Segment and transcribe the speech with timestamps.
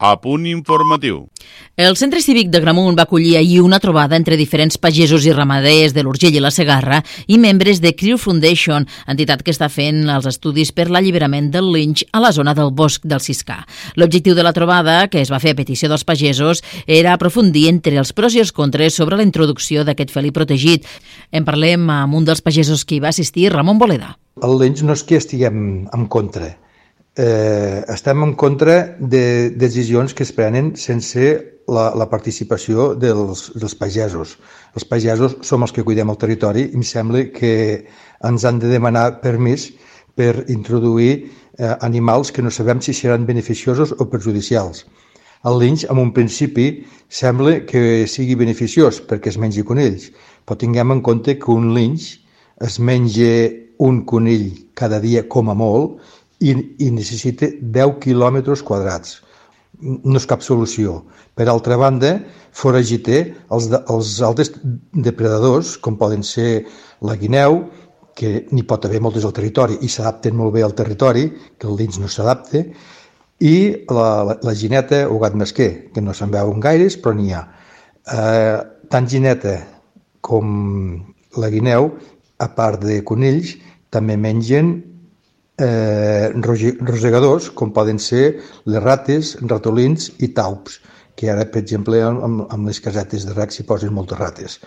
[0.00, 1.26] A punt informatiu.
[1.76, 5.92] El Centre Cívic de Gramunt va acollir ahir una trobada entre diferents pagesos i ramaders
[5.92, 10.24] de l'Urgell i la Segarra i membres de Crew Foundation, entitat que està fent els
[10.30, 13.58] estudis per l'alliberament del linx a la zona del bosc del Ciscà.
[14.00, 18.00] L'objectiu de la trobada, que es va fer a petició dels pagesos, era aprofundir entre
[18.00, 20.88] els pros i els contres sobre la introducció d'aquest felí protegit.
[21.30, 24.16] En parlem amb un dels pagesos que hi va assistir, Ramon Boleda.
[24.40, 26.54] El linx no és que estiguem en contra,
[27.16, 31.24] eh, estem en contra de decisions que es prenen sense
[31.70, 34.36] la, la participació dels, dels pagesos.
[34.74, 37.52] Els pagesos som els que cuidem el territori i em sembla que
[38.26, 39.70] ens han de demanar permís
[40.14, 41.12] per introduir
[41.58, 44.86] eh, animals que no sabem si seran beneficiosos o perjudicials.
[45.48, 50.10] El linx, en un principi, sembla que sigui beneficiós perquè es mengi conills,
[50.44, 52.18] però tinguem en compte que un linx
[52.60, 53.48] es menja
[53.80, 55.96] un conill cada dia com a molt
[56.40, 59.18] i, i necessita 10 quilòmetres quadrats.
[59.80, 61.00] No és cap solució.
[61.36, 62.16] Per altra banda,
[62.56, 63.20] foragiter
[63.52, 64.52] els, de, els altres
[64.92, 66.64] depredadors, com poden ser
[67.06, 67.62] la guineu,
[68.16, 71.78] que n'hi pot haver moltes al territori i s'adapten molt bé al territori, que el
[71.78, 72.64] dins no s'adapta,
[73.40, 73.54] i
[73.88, 77.46] la, la, la gineta o gat mesquer, que no se'n veuen gaires, però n'hi ha.
[78.12, 78.58] Eh,
[78.92, 79.56] tant gineta
[80.20, 80.50] com
[81.40, 81.94] la guineu,
[82.40, 83.54] a part de conills,
[83.92, 84.74] també mengen
[85.60, 90.80] eh, rosegadors, com poden ser les rates, ratolins i taups,
[91.16, 94.58] que ara, per exemple, amb, amb les casetes de rec s'hi posen moltes rates.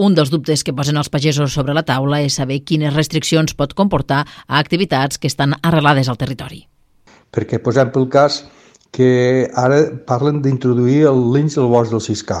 [0.00, 3.74] Un dels dubtes que posen els pagesos sobre la taula és saber quines restriccions pot
[3.76, 6.62] comportar a activitats que estan arrelades al territori.
[7.30, 8.40] Perquè posem pel cas
[8.96, 12.40] que ara parlen d'introduir el linx al bosc del Ciscà.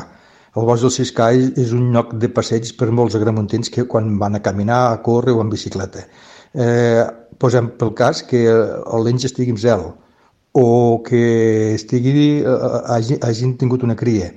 [0.56, 4.38] El bosc del Ciscà és un lloc de passeig per molts agramuntins que quan van
[4.38, 6.06] a caminar, a córrer o en bicicleta.
[6.54, 7.04] Eh,
[7.40, 9.88] posem pel cas que el linx estigui amb zel
[10.52, 14.30] o que estigui, eh, hagi, hagin tingut una cria.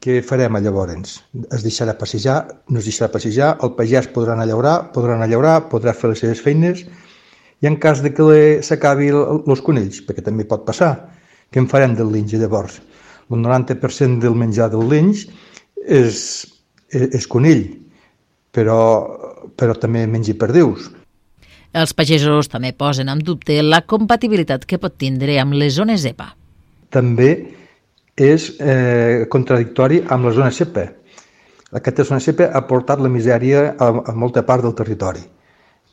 [0.00, 1.20] Què farem llavors?
[1.52, 2.38] Es deixarà passejar,
[2.68, 5.92] no es deixarà passejar, el pagès podrà anar a llaurar, podrà anar a llaurar, podrà
[5.94, 6.86] fer les seves feines,
[7.60, 10.94] i en cas de que s'acabi els conills, perquè també pot passar,
[11.52, 12.80] què en farem del linx llavors?
[13.30, 15.26] El 90% del menjar del linx
[15.84, 16.46] és,
[16.88, 17.66] és, és conill,
[18.56, 18.80] però,
[19.60, 20.88] però també mengi perdius.
[21.70, 26.32] Els pagesos també posen en dubte la compatibilitat que pot tindre amb les zones EPA.
[26.90, 27.30] També
[28.18, 30.88] és eh, contradictori amb la zona CEPA.
[31.78, 35.22] Aquesta zona CEPA ha portat la misèria a, a molta part del territori.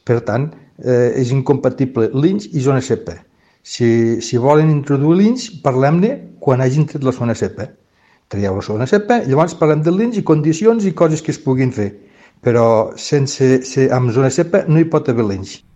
[0.03, 0.49] Per tant,
[0.81, 3.19] eh, és incompatible l'INS i zona CEPA.
[3.61, 7.69] Si, si volen introduir l'INS, parlem-ne quan hagin tret la zona CEPA.
[8.33, 11.69] Traieu la zona CEPA, llavors parlem de l'INS i condicions i coses que es puguin
[11.75, 11.91] fer.
[12.41, 15.66] Però sense, se, amb zona CEPA no hi pot haver l'INS.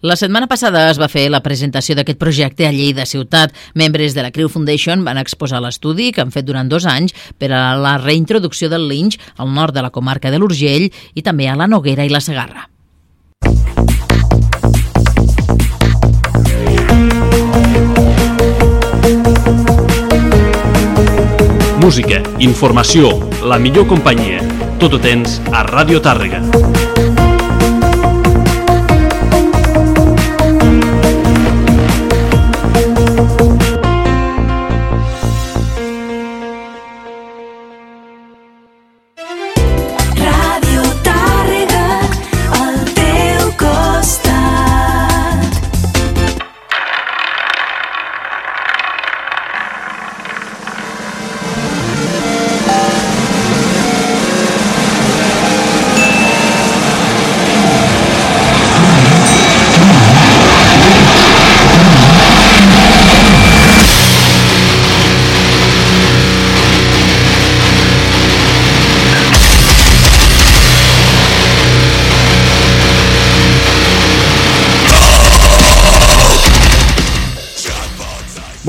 [0.00, 3.52] La setmana passada es va fer la presentació d'aquest projecte a Lleida Ciutat.
[3.74, 7.52] Membres de la Crew Foundation van exposar l'estudi que han fet durant dos anys per
[7.52, 11.56] a la reintroducció del linx al nord de la comarca de l'Urgell i també a
[11.56, 12.68] la Noguera i la Segarra.
[21.80, 24.44] Música, informació, la millor companyia.
[24.78, 26.44] Tot ho tens a Ràdio Tàrrega.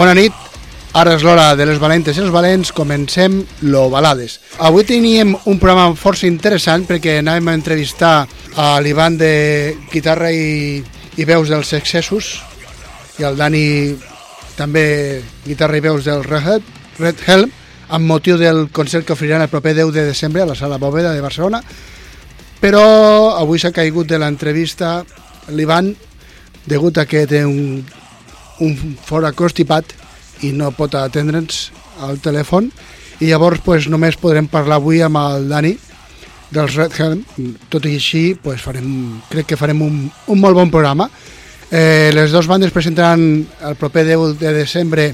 [0.01, 0.33] Bona nit,
[0.98, 3.36] ara és l'hora de les valentes i els valents, comencem
[3.69, 4.39] l'Ovalades.
[4.65, 8.13] Avui teníem un programa força interessant perquè anàvem a entrevistar
[8.57, 9.30] a l'Ivan de
[9.92, 12.31] guitarra i, i veus dels excessos
[13.21, 13.63] i el Dani
[14.57, 16.65] també guitarra i veus del Red,
[16.98, 17.53] Red Helm
[17.94, 21.13] amb motiu del concert que oferiran el proper 10 de desembre a la Sala Bòveda
[21.13, 21.62] de Barcelona.
[22.57, 25.03] Però avui s'ha caigut de l'entrevista
[25.53, 25.94] l'Ivan
[26.65, 27.83] degut a que té un
[28.62, 29.96] un fora constipat
[30.46, 31.69] i no pot atendre'ns
[32.06, 32.69] al telèfon
[33.22, 35.75] i llavors pues, només podrem parlar avui amb el Dani
[36.52, 37.22] dels Red Helm,
[37.72, 41.08] tot i així pues, farem, crec que farem un, un molt bon programa.
[41.72, 43.22] Eh, les dues bandes presentaran
[43.69, 45.12] el proper 10 de desembre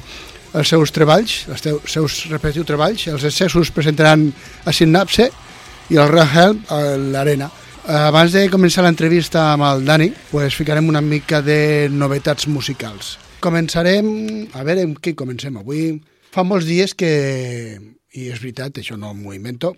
[0.57, 3.05] els seus treballs, els teus, seus respectius treballs.
[3.11, 4.25] Els excessos presentaran
[4.65, 5.29] a Sinapse
[5.91, 7.51] i el Rahel a l'Arena.
[7.87, 13.17] Abans de començar l'entrevista amb el Dani, pues, ficarem una mica de novetats musicals.
[13.43, 14.07] Començarem...
[14.57, 15.91] A veure, amb què comencem avui?
[16.33, 17.11] Fa molts dies que...
[18.17, 19.75] I és veritat, això no m'ho invento,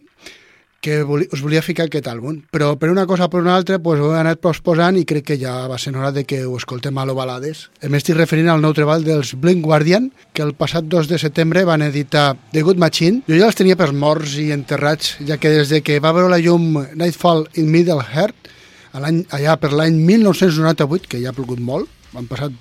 [0.79, 3.99] que us volia ficar aquest àlbum, però per una cosa o per una altra pues,
[3.99, 6.97] ho he anat posposant i crec que ja va ser hora de que ho escoltem
[6.97, 7.65] a lo balades.
[7.83, 11.83] M'estic referint al nou treball dels Blink Guardian, que el passat 2 de setembre van
[11.83, 13.25] editar The Good Machine.
[13.27, 16.31] Jo ja els tenia per morts i enterrats, ja que des de que va veure
[16.31, 18.47] la llum Nightfall in Middle Earth,
[18.95, 22.55] allà per l'any 1998, que ja ha plogut molt, han passat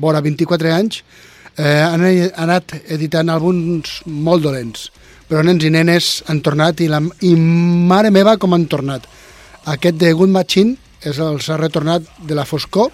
[0.00, 1.02] vora 24 anys,
[1.56, 2.04] eh, han
[2.46, 4.90] anat editant àlbums molt dolents
[5.28, 9.06] però nens i nenes han tornat i, la, i mare meva com han tornat.
[9.72, 12.90] Aquest de Good Machine és els ha retornat de la foscor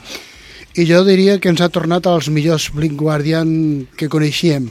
[0.78, 3.50] i jo diria que ens ha tornat als millors Blink Guardian
[3.98, 4.70] que coneixíem.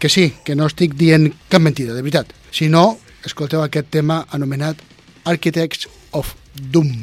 [0.00, 2.32] Que sí, que no estic dient cap mentida, de veritat.
[2.52, 4.80] Si no, escolteu aquest tema anomenat
[5.24, 6.98] Architects of Doom.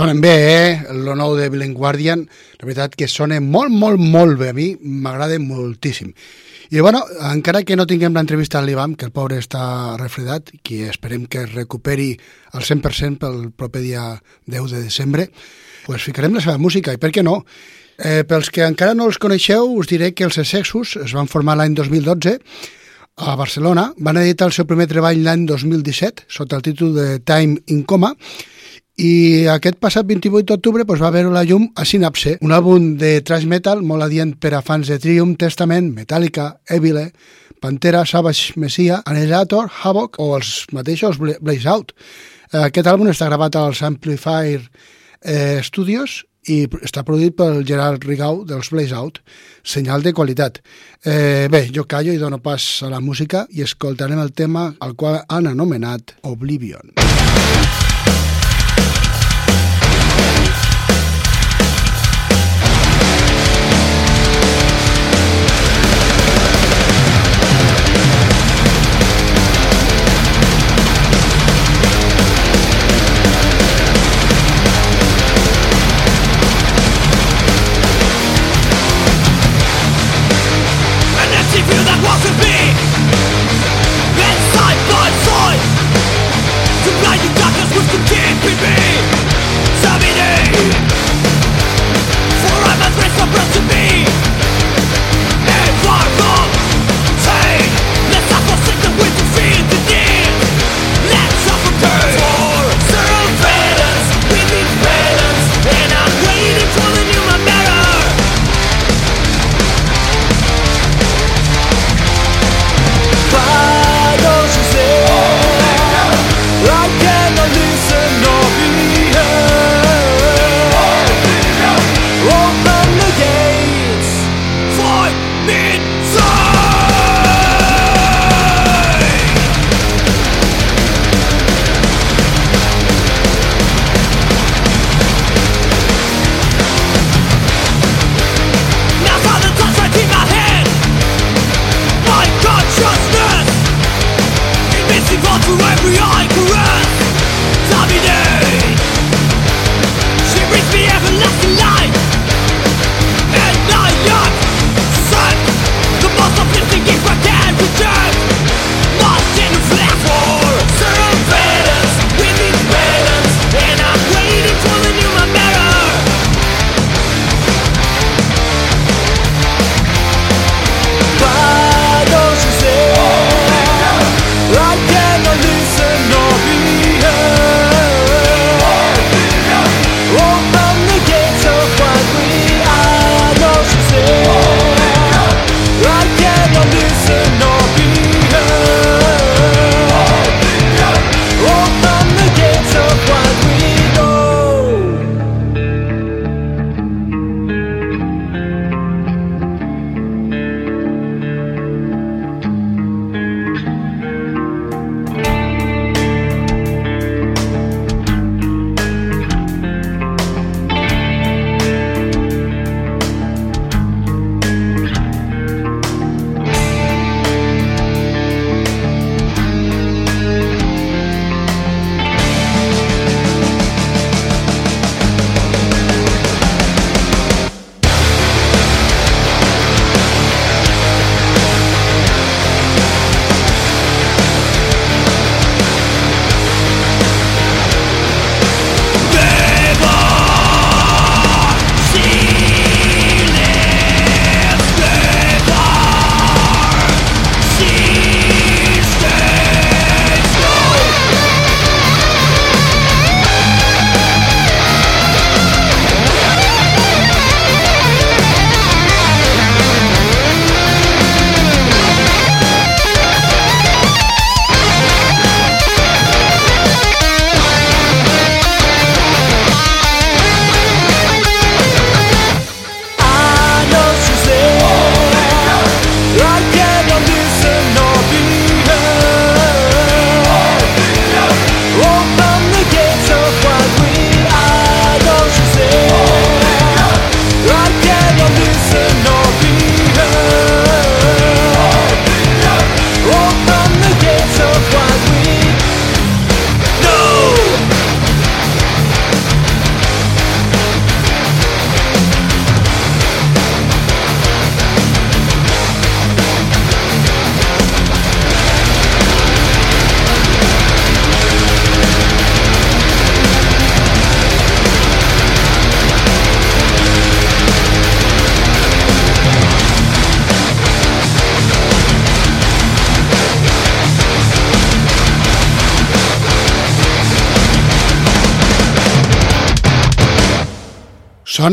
[0.00, 0.68] Sonen bé, eh?
[0.88, 2.22] El nou de Blind Guardian.
[2.56, 4.46] La veritat que sona molt, molt, molt bé.
[4.48, 6.14] A mi m'agrada moltíssim.
[6.72, 10.86] I bueno, encara que no tinguem l'entrevista al l'Ivam, que el pobre està refredat, que
[10.88, 12.14] esperem que es recuperi
[12.56, 14.04] al 100% pel proper dia
[14.46, 15.26] 10 de desembre,
[15.84, 17.42] pues ficarem la seva música, i per què no?
[17.98, 21.58] Eh, pels que encara no els coneixeu, us diré que els Essexus es van formar
[21.60, 22.38] l'any 2012
[23.20, 27.60] a Barcelona, van editar el seu primer treball l'any 2017 sota el títol de Time
[27.68, 28.14] in Coma
[29.00, 33.46] aquest passat 28 d'octubre doncs, va veure la llum a Synapse, un àlbum de thrash
[33.48, 37.06] metal molt adient per a fans de Triumph, Testament, Metallica, Evile,
[37.60, 41.94] Pantera, Savage Messiah, Annihilator, Havoc o els mateixos Blaze Out.
[42.52, 44.60] Aquest àlbum està gravat als Amplifier
[45.22, 49.20] eh, Studios i està produït pel Gerard Rigau dels Blaze Out,
[49.64, 50.60] senyal de qualitat.
[51.04, 54.96] Eh, bé, jo callo i dono pas a la música i escoltarem el tema al
[54.96, 56.98] qual han anomenat Oblivion.
[57.00, 57.79] Oblivion.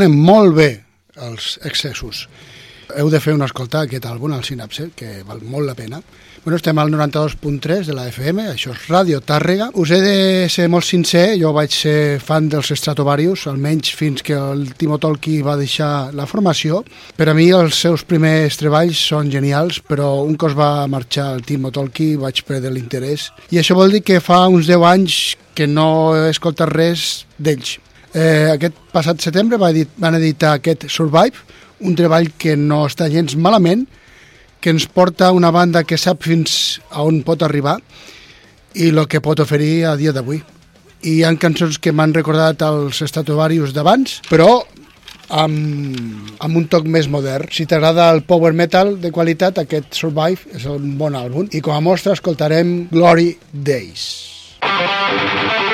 [0.07, 0.69] Sonen molt bé
[1.19, 2.27] els excessos.
[2.95, 5.99] Heu de fer una escolta aquest àlbum, al Sinapse, que val molt la pena.
[6.45, 9.67] Bueno, estem al 92.3 de la FM, això és Ràdio Tàrrega.
[9.75, 14.37] Us he de ser molt sincer, jo vaig ser fan dels Stratovarius, almenys fins que
[14.37, 16.85] el Timo Tolki va deixar la formació.
[17.17, 21.43] Per a mi els seus primers treballs són genials, però un cos va marxar el
[21.43, 23.33] Timo Tolki vaig perdre l'interès.
[23.51, 25.19] I això vol dir que fa uns 10 anys
[25.57, 27.81] que no he escoltat res d'ells.
[28.15, 31.35] Eh, aquest passat setembre van editar aquest Survive,
[31.83, 33.85] un treball que no està gens malament,
[34.61, 37.77] que ens porta una banda que sap fins a on pot arribar
[38.73, 40.41] i el que pot oferir a dia d'avui.
[41.05, 44.49] I hi ha cançons que m'han recordat els Stratovarius d'abans, però
[45.29, 47.51] amb, amb un toc més modern.
[47.53, 51.51] Si t'agrada el power metal de qualitat, aquest Survive és un bon àlbum.
[51.53, 54.09] I com a mostra escoltarem Glory Days.
[54.63, 55.66] Música We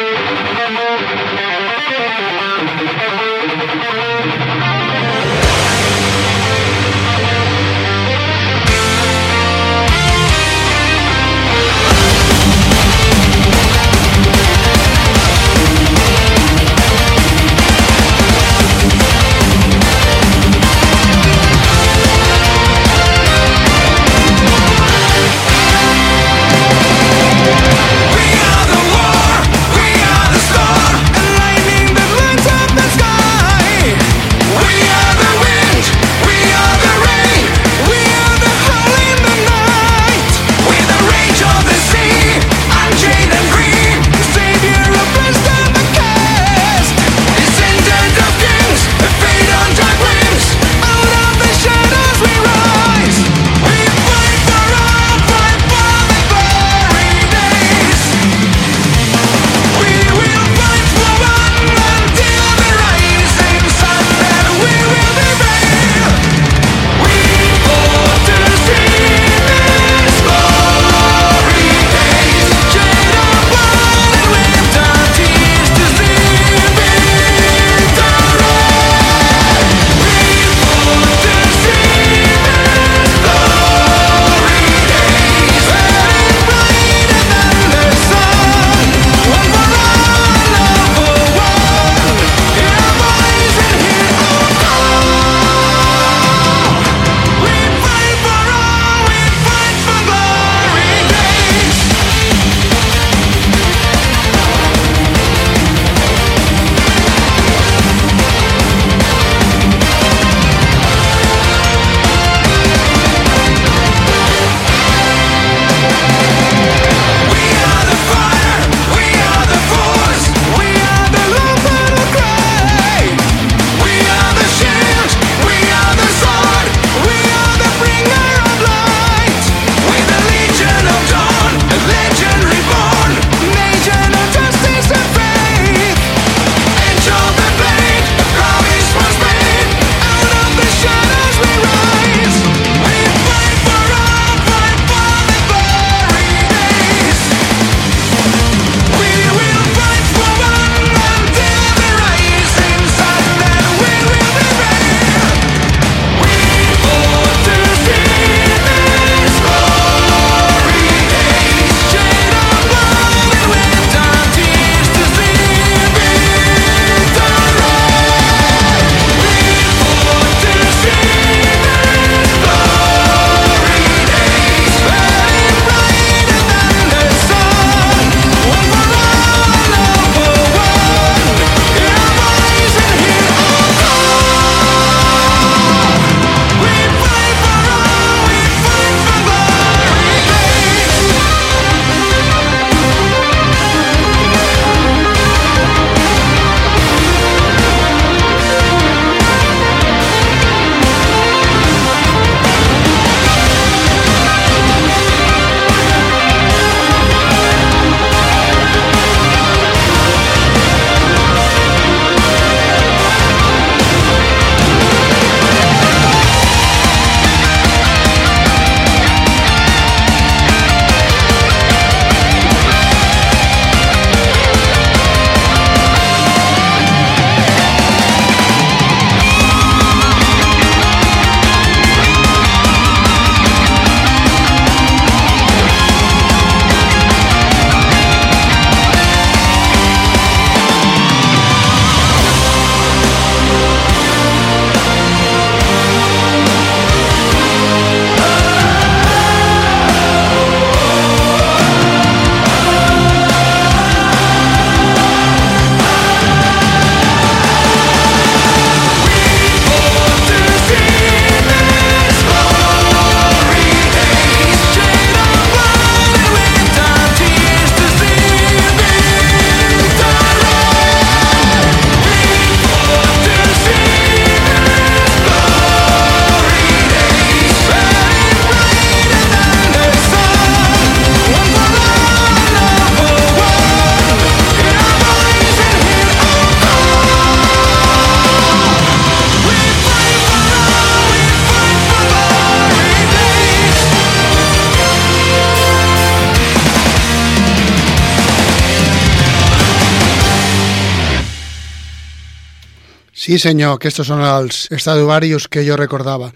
[303.33, 306.27] Sí, senyor, aquests són els Stradivarius que jo recordava.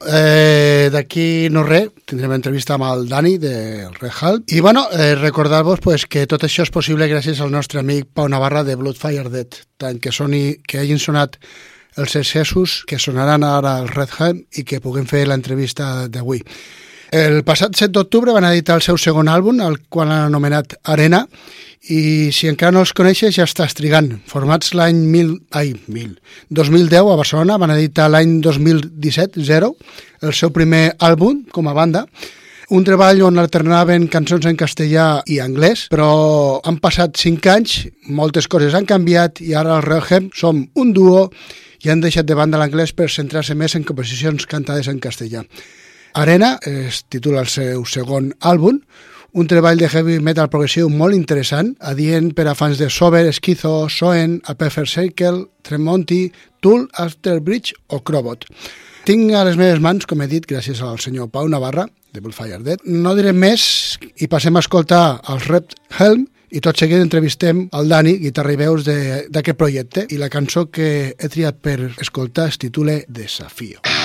[0.00, 4.46] Eh, D'aquí no res, tindrem entrevista amb el Dani del Red.
[4.56, 8.32] I bueno, eh, recordar-vos pues, que tot això és possible gràcies al nostre amic Pau
[8.32, 11.36] Navarra de Bloodfire Dead, tant que, soni, que hagin sonat
[12.00, 16.40] els excessos que sonaran ara al Red Hall i que puguem fer l'entrevista d'avui.
[17.12, 21.26] El passat 7 d'octubre van editar el seu segon àlbum, el qual han anomenat Arena,
[21.88, 24.10] i si encara no els coneixes ja estàs trigant.
[24.28, 26.18] Formats l'any 1000, ai, 1000,
[26.50, 29.74] 2010 a Barcelona, van editar l'any 2017, Zero,
[30.22, 32.04] el seu primer àlbum com a banda,
[32.68, 37.78] un treball on alternaven cançons en castellà i anglès, però han passat 5 anys,
[38.12, 41.28] moltes coses han canviat i ara al Relhem som un duo
[41.80, 45.46] i han deixat de banda l'anglès per centrar-se més en composicions cantades en castellà.
[46.18, 48.82] Arena es titula el seu segon àlbum,
[49.32, 53.88] un treball de heavy metal progressiu molt interessant, adient per a fans de Sober, Esquizo,
[53.92, 58.48] Soen, A Perfect Circle, Tremonti, Tool, After Bridge o Crobot.
[59.08, 62.62] Tinc a les meves mans, com he dit, gràcies al senyor Pau Navarra, de Bullfire
[62.64, 62.82] Dead.
[62.84, 67.92] No diré més i passem a escoltar els Red Helm i tot seguit entrevistem el
[67.92, 72.60] Dani, guitarra i veus d'aquest projecte i la cançó que he triat per escoltar es
[72.60, 72.98] titula.
[73.08, 73.97] Desafío.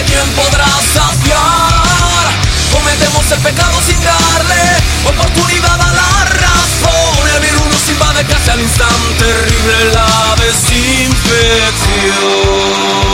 [0.00, 2.28] Desastre, ¿quién podrá saciar?
[2.72, 7.28] Cometemos el pecado sin darle oportunidad a la razón.
[7.34, 13.09] El virus nos invade casi al instante, terrible la desinfección.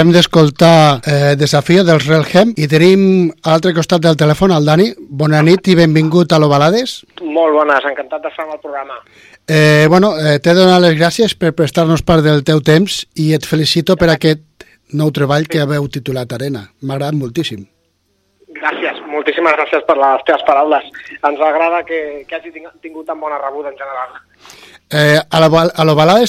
[0.00, 3.02] Acabem d'escoltar eh, Desafio dels Relhem i tenim
[3.44, 4.86] a l'altre costat del telèfon el Dani.
[4.96, 7.02] Bona nit i benvingut a l'Ovalades.
[7.20, 8.96] Molt bones, encantat d'estar en el programa.
[9.44, 13.34] Eh, bueno, eh, t'he de donar les gràcies per prestar-nos part del teu temps i
[13.36, 14.64] et felicito per aquest
[14.96, 16.64] nou treball que haveu titulat Arena.
[16.80, 17.68] M'ha agradat moltíssim.
[18.56, 20.88] Gràcies, moltíssimes gràcies per les teves paraules.
[21.20, 24.16] Ens agrada que, que hagi tingut tan bona rebuda en general.
[24.90, 25.84] Eh, a l'Oval- a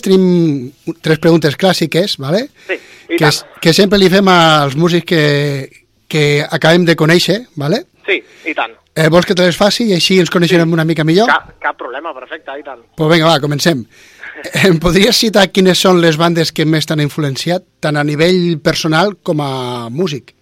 [0.06, 0.72] tenim
[1.02, 2.50] tres preguntes clàssiques, ¿vale?
[2.68, 2.78] Sí,
[3.10, 3.40] que, tant.
[3.60, 7.86] que sempre li fem als músics que, que acabem de conèixer, ¿vale?
[8.06, 8.78] Sí, i tant.
[8.94, 11.30] Eh, vols que te les faci i així ens coneixerem una mica millor?
[11.32, 12.82] Cap, cap problema, perfecte, i tant.
[12.98, 13.86] Pues vinga, va, comencem.
[14.68, 19.16] Em podries citar quines són les bandes que més t'han influenciat, tant a nivell personal
[19.24, 20.36] com a músic?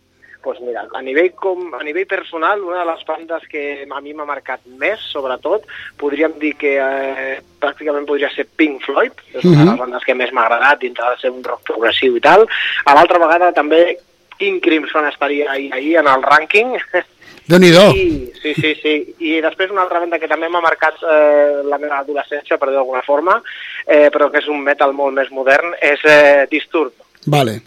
[0.49, 4.15] Pues mira, a nivell, com, a nivell personal, una de les bandes que a mi
[4.17, 5.67] m'ha marcat més, sobretot,
[6.01, 10.17] podríem dir que eh, pràcticament podria ser Pink Floyd, és una de les bandes que
[10.17, 12.47] més m'ha agradat, dintre de ser un rock progressiu i tal.
[12.89, 13.83] A l'altra vegada també
[14.41, 16.73] King Crimson estaria ahir, ahir en el rànquing,
[17.49, 17.85] Déu-n'hi-do.
[17.93, 18.93] Sí, sí, sí, sí.
[19.25, 22.77] I després una altra banda que també m'ha marcat eh, la meva adolescència, per dir
[22.77, 23.39] d'alguna forma,
[23.85, 26.93] eh, però que és un metal molt més modern, és eh, Disturb.
[27.25, 27.59] Vale.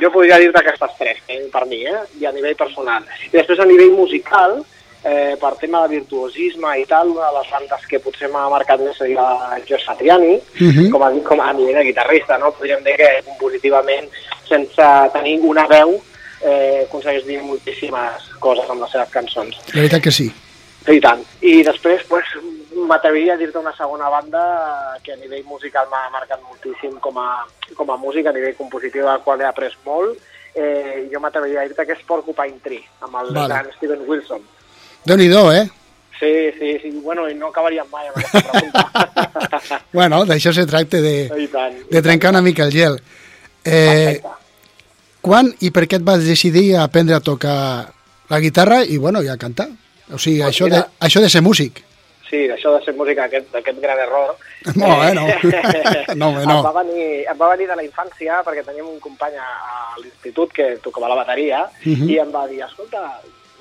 [0.00, 3.02] Jo podria dir-te aquestes tres, eh, per mi, eh, i a nivell personal.
[3.28, 4.64] I després a nivell musical,
[5.04, 8.80] eh, per tema de virtuosisme i tal, una de les bandes que potser m'ha marcat
[8.80, 9.24] més seria
[9.68, 10.90] Joe Satriani, Mhm.
[10.90, 12.52] com, a, com a nivell de guitarrista, no?
[12.52, 14.08] Podríem dir que compositivament,
[14.48, 16.00] sense tenir una veu,
[16.44, 19.56] eh, aconsegueix dir moltíssimes coses amb les seves cançons.
[19.74, 20.32] La veritat que sí.
[20.88, 21.22] I tant.
[21.42, 22.24] I després, pues,
[22.88, 24.42] m'atreviria a dir-te una segona banda
[25.04, 27.44] que a nivell musical m'ha marcat moltíssim com a,
[27.76, 30.18] com a música, a nivell compositiu, del qual he après molt.
[30.54, 33.48] Eh, jo m'atreviria a dir-te que és Porcupine Tree, amb el Vale.
[33.48, 34.42] gran Steven Wilson.
[35.04, 35.64] Déu-n'hi-do, eh?
[36.20, 36.90] Sí, sí, sí.
[37.02, 39.80] Bueno, i no acabaríem mai amb aquesta pregunta.
[39.92, 41.80] Bueno, d'això se tracta de, I tant.
[41.90, 42.94] de trencar una mica el gel.
[43.64, 44.28] Eh, Perfecte.
[45.22, 47.92] quan i per què et vas decidir a aprendre a tocar
[48.30, 49.68] la guitarra i, bueno, i a cantar?
[50.12, 50.88] O sigui, Pues això, de, mira.
[51.00, 51.82] això de ser músic.
[52.32, 54.30] Sí, això de ser música, aquest, aquest gran error.
[54.80, 55.26] No, eh, no.
[56.16, 56.56] No, home, no.
[56.56, 60.00] Em va, venir, em va venir de la infància perquè teníem un company a, a
[60.00, 62.08] l'institut que tocava la bateria Mhm.
[62.08, 63.02] i em va dir, escolta,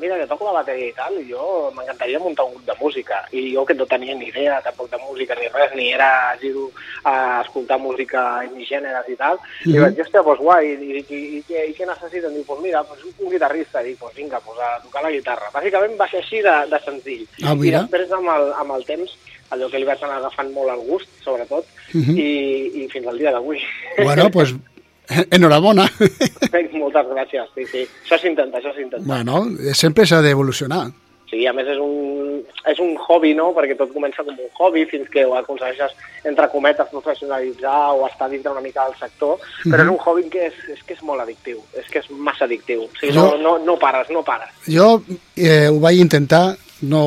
[0.01, 3.21] mira, que toco la bateria i tal, i jo m'encantaria muntar un grup de música.
[3.31, 6.71] I jo que no tenia ni idea tampoc de música ni res, ni era gido
[7.05, 9.81] a escoltar música ni gèneres i tal, i Mhm.
[9.81, 12.33] vaig dir, hòstia, doncs guai, i, i, i, i, què- i què necessiten?
[12.33, 13.81] Diu, doncs mira, doncs un guitarrista.
[13.83, 15.51] Dic, doncs vinga, doncs a tocar la guitarra.
[15.53, 17.27] Bàsicament va ser així de, de senzill.
[17.43, 17.79] Ah, I mira.
[17.85, 19.15] després amb el, amb el temps
[19.51, 22.17] allò que li vaig anar agafant molt el gust, sobretot, Mhm.
[22.17, 23.59] i, i fins al dia d'avui.
[23.97, 24.53] Bueno, pues,
[25.35, 25.87] enhorabona.
[26.81, 27.85] Moltes gràcies, sí, sí.
[28.05, 29.05] Això s'intenta, això s'intenta.
[29.07, 29.45] bueno,
[29.77, 30.89] sempre s'ha d'evolucionar.
[31.31, 34.83] Sí, a més és un, és un hobby, no?, perquè tot comença com un hobby
[34.89, 35.93] fins que ho aconsegueixes,
[36.27, 40.49] entre cometes, professionalitzar o estar dintre una mica del sector, però és un hobby que
[40.49, 42.83] és, és que és molt addictiu, és que és massa addictiu.
[42.83, 44.51] O sigui, no, no, no pares, no pares.
[44.67, 44.97] Jo
[45.37, 46.49] eh, ho vaig intentar,
[46.83, 47.03] no...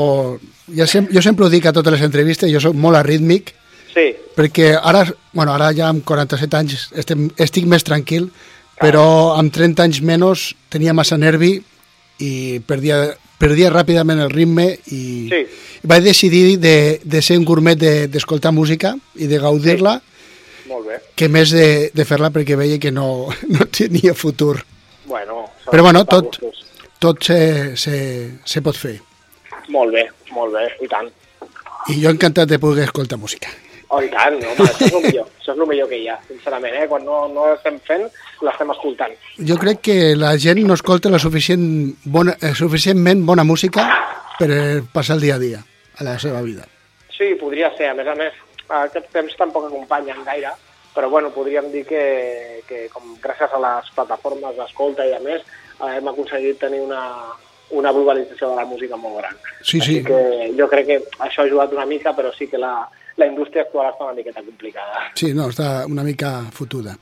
[0.73, 3.53] Jo, sem jo sempre ho dic a totes les entrevistes, jo sóc molt arrítmic,
[3.94, 8.30] Sí, perquè ara, bueno, ara ja amb 47 anys estem, estic més tranquil,
[8.80, 11.52] però amb 30 anys menys tenia massa nervi
[12.18, 12.98] i perdia,
[13.38, 15.44] perdia ràpidament el ritme i Sí.
[15.87, 20.00] vaig decidir de, de ser un gourmet de- d'escoltar de, música i de gaudir-la
[20.66, 20.98] molt bé.
[21.14, 24.64] que més de, de fer-la perquè veia que no, no tenia futur.
[25.07, 26.38] Bueno, Però bueno, tot,
[26.98, 28.98] tot se, se, se pot fer.
[29.68, 31.09] Molt bé, molt bé, i tant.
[31.92, 33.48] I jo encantat de poder escoltar música.
[33.95, 36.09] Oh, i tant, no, home, això és el millor, això és el millor que hi
[36.11, 36.87] ha, sincerament, eh?
[36.90, 38.09] Quan no, no l'estem fent,
[38.42, 39.13] l'estem escoltant.
[39.51, 41.67] Jo crec que la gent no escolta la suficient
[42.17, 43.85] bona, eh, suficientment bona música
[44.40, 46.67] per eh, passar el dia a dia a la seva vida.
[47.15, 48.40] Sí, podria ser, a més a més,
[48.81, 50.51] aquests temps tampoc acompanyen gaire,
[50.97, 52.03] però bueno, podríem dir que,
[52.67, 55.47] que com gràcies a les plataformes d'escolta i a més,
[55.79, 57.05] eh, hem aconseguit tenir una,
[57.71, 59.38] una globalització de la música molt gran.
[59.63, 60.05] Sí, Així sí.
[60.11, 62.75] que jo crec que això ha ajudat una mica, però sí que la,
[63.17, 65.04] la indústria actual està una miqueta complicada.
[65.15, 66.96] Sí, no, està una mica fotuda.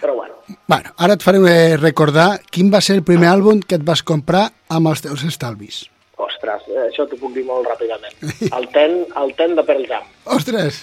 [0.00, 0.34] Però bueno,
[0.66, 4.02] Bueno, ara et faré eh, recordar quin va ser el primer àlbum que et vas
[4.02, 5.84] comprar amb els teus estalvis.
[6.22, 8.14] ostres, això t'ho puc dir molt ràpidament.
[8.52, 10.02] El ten, el ten de Pearl Jam.
[10.24, 10.82] Ostres!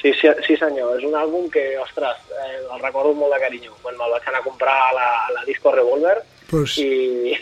[0.00, 3.72] Sí, sí, sí senyor, és un àlbum que, ostres, eh, el recordo molt de carinyo.
[3.82, 6.16] Quan me'l vaig anar a comprar a la, a la Disco Revolver
[6.50, 7.34] Pues, i...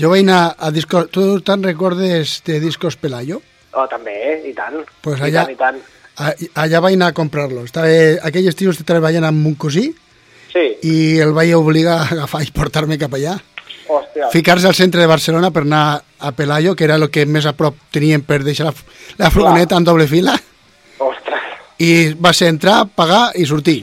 [0.00, 1.04] jo vaig anar a disco...
[1.12, 3.40] Tu te'n recordes de Discos Pelayo?
[3.72, 4.36] oh, també, eh?
[4.50, 4.80] i tant.
[5.04, 5.82] Pues I allà- tant, i tant.
[6.20, 7.64] Allà vaig anar a comprar-lo.
[7.64, 9.88] Aquell estiu estava treballant amb un cosí
[10.50, 13.36] Sí, i el vaig obligar a agafar i portar-me cap allà.
[14.30, 17.54] Ficar-se al centre de Barcelona per anar a Pelayo, que era el que més a
[17.58, 18.74] prop tenien per deixar la,
[19.18, 20.36] la furgoneta en doble fila,
[21.02, 21.46] ostres,
[21.82, 23.80] i va ser entrar, pagar i sortir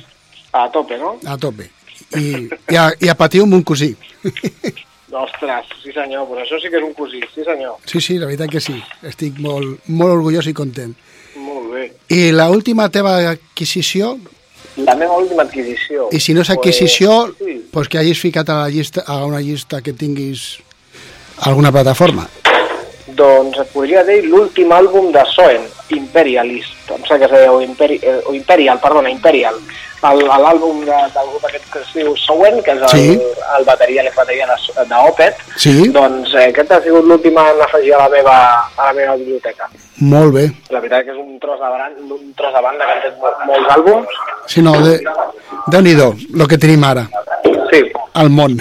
[0.53, 1.17] a tope, no?
[1.25, 1.71] a tope.
[2.15, 3.89] i, i, a, i a patir amb un cosí.
[5.17, 7.79] Ostres, sí senyor, però això sí que és un cosí, sí senyor.
[7.87, 8.75] Sí, sí, la veritat que sí.
[9.07, 10.93] Estic molt, molt orgullós i content.
[11.67, 11.91] Molt bé.
[12.15, 14.17] I la última teva adquisició,
[14.77, 16.07] La meva última adquisició.
[16.13, 17.67] i si no és adquisició, Pues, sí.
[17.71, 20.59] pues que hagis ficat a, la llista, a una llista que tinguis
[21.41, 22.27] alguna plataforma.
[23.17, 25.63] Doncs et podria dir l'últim àlbum de Soen,
[25.95, 26.89] Imperialist.
[26.91, 29.55] Em sembla que es deia, o, Imperi, eh, o Imperial, perdona, Imperial.
[30.01, 33.19] L'àlbum de, del grup aquest que es diu Soen, que és el, Sí.
[33.57, 35.87] el bateria, l'exbateria de- d'Opet, Sí.
[35.89, 38.35] doncs eh, aquest ha sigut l'últim en afegir a la meva,
[38.77, 39.67] a la meva biblioteca.
[39.99, 40.51] Molt bé.
[40.69, 43.17] La veritat que és un tros de, bran, un tros de banda que han fet
[43.19, 44.07] mol- molts àlbums.
[44.45, 45.01] Si no, de,
[45.67, 47.07] déu-n'hi-do, el que tenim ara,
[47.71, 47.81] Sí,
[48.13, 48.53] al món.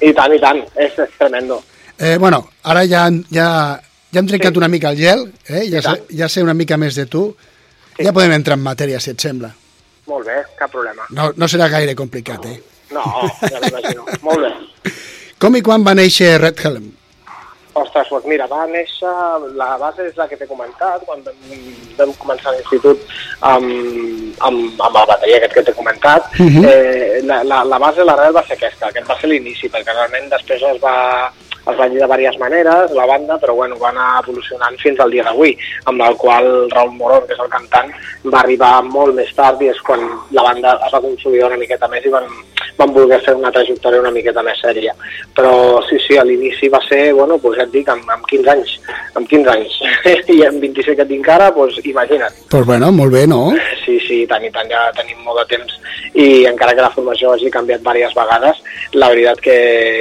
[0.00, 1.62] i tant, i tant, és, és tremendo.
[1.98, 3.80] Eh, bueno, ara ja, ja,
[4.14, 5.64] ja hem trencat una mica el gel, eh?
[5.72, 7.26] ja, sé, ja sé una mica més de tu,
[7.98, 9.50] ja podem entrar en matèria, si et sembla.
[10.06, 11.06] Molt bé, cap problema.
[11.16, 12.58] No, no serà gaire complicat, eh?
[12.94, 13.02] No,
[13.42, 14.04] ja m'imagino.
[14.22, 14.92] Molt bé.
[15.40, 16.92] Com i quan va néixer Red Helm?
[17.74, 19.10] Ostres, doncs mira, va néixer,
[19.58, 21.40] la base és la que t'he comentat, quan vam,
[21.98, 23.00] vam començar l'institut
[23.40, 23.66] amb,
[24.46, 26.60] amb, amb la bateria aquest que t'he comentat, uh Mhm.
[26.62, 26.68] -huh.
[26.70, 30.30] eh, la, la, la base, l'arrel va ser aquesta, aquest va ser l'inici, perquè realment
[30.30, 31.32] després es va,
[31.64, 35.10] es va dir de diverses maneres, la banda, però bueno, va anar evolucionant fins al
[35.10, 35.54] dia d'avui,
[35.90, 37.92] amb el qual Raül Morón, que és el cantant,
[38.32, 40.02] va arribar molt més tard i és quan
[40.36, 42.28] la banda es va consolidar una miqueta més i van,
[42.78, 44.94] van voler fer una trajectòria una miqueta més sèria.
[45.36, 48.52] Però sí, sí, a l'inici va ser, bueno, doncs ja et dic, amb, amb 15
[48.54, 48.76] anys,
[49.14, 49.80] amb 15 anys,
[50.36, 52.34] i amb 26 que tinc ara, doncs imagina't.
[52.44, 53.42] Doncs pues bueno, molt bé, no?
[53.84, 55.80] Sí, sí, tant i tant, ja tenim molt de temps
[56.14, 58.60] i encara que la formació hagi canviat diverses vegades,
[58.94, 59.56] la veritat que,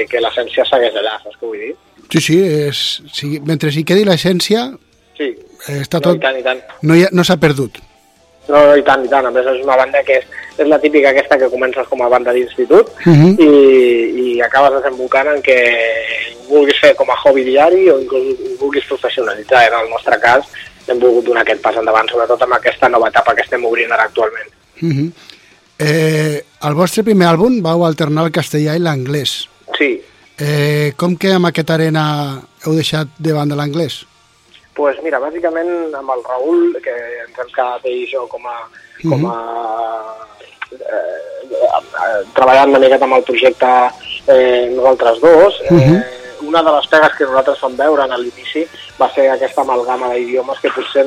[0.10, 1.74] que l'essència segueix allà, saps què vull dir?
[2.12, 2.38] Sí, sí,
[2.68, 2.84] és,
[3.14, 4.72] sí mentre hi quedi l'essència,
[5.18, 5.28] Sí,
[5.70, 6.62] està no, tot, i tant, i tant.
[6.82, 7.78] no, hi ha, no s'ha perdut.
[8.50, 9.26] No, no, i tant, i tant.
[9.26, 10.26] A més, és una banda que és,
[10.60, 13.38] és la típica aquesta que comences com a banda d'institut Mhm.
[13.40, 13.52] i,
[14.24, 15.56] i acabes desembocant en que
[16.50, 19.64] vulguis fer com a hobby diari o inclús vulguis professionalitzar.
[19.70, 20.50] En el nostre cas,
[20.88, 24.04] hem volgut donar aquest pas endavant, sobretot amb aquesta nova etapa que estem obrint ara
[24.10, 24.50] actualment.
[24.82, 25.12] Uh -huh.
[25.80, 29.48] eh, el vostre primer àlbum vau alternar el castellà i l'anglès.
[29.78, 30.02] Sí,
[30.40, 32.06] Eh, com que amb aquesta arena
[32.66, 34.04] heu deixat de banda l'anglès?
[34.74, 38.56] pues mira, bàsicament amb el Raül, que ens hem quedat ell i jo com a,
[39.04, 39.38] com a
[40.74, 41.20] eh,
[41.62, 43.72] eh, treballant una miqueta amb el projecte
[44.34, 46.02] eh, nosaltres dos, eh,
[46.48, 48.66] una de les pegues que nosaltres vam veure en l'inici
[49.00, 51.06] va ser aquesta amalgama d'idiomes que potser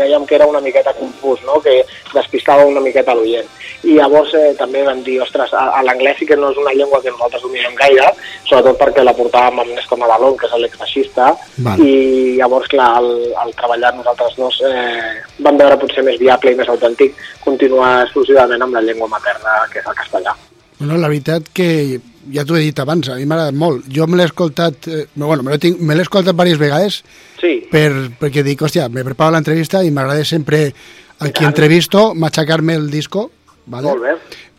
[0.00, 1.60] dèiem que era una miqueta confús, no?
[1.60, 1.84] que
[2.14, 3.48] despistava una miqueta l'oient.
[3.84, 6.74] I llavors eh, també vam dir, ostres, a, a l'anglès sí que no és una
[6.76, 8.06] llengua que nosaltres dominem gaire,
[8.48, 11.32] sobretot perquè la portàvem amb Néstor Navalón, que és l'exbaixista,
[11.66, 11.80] Val.
[11.84, 13.10] i llavors, clar, al,
[13.44, 18.68] al treballar nosaltres dos eh, vam veure potser més viable i més autèntic continuar exclusivament
[18.68, 20.36] amb la llengua materna, que és el castellà.
[20.80, 22.00] Bueno, la veritat que
[22.32, 23.86] ja t'ho he dit abans, a mi m'ha agradat molt.
[23.92, 27.02] Jo me l'he escoltat, eh, bueno, me l'he escoltat diverses vegades
[27.40, 30.72] Sí, per, perquè dic, hòstia, me preparo l'entrevista i m'agrada sempre
[31.20, 33.30] a qui entrevisto machacar-me el disco,
[33.66, 33.88] ¿vale?
[33.88, 34.14] molt bé.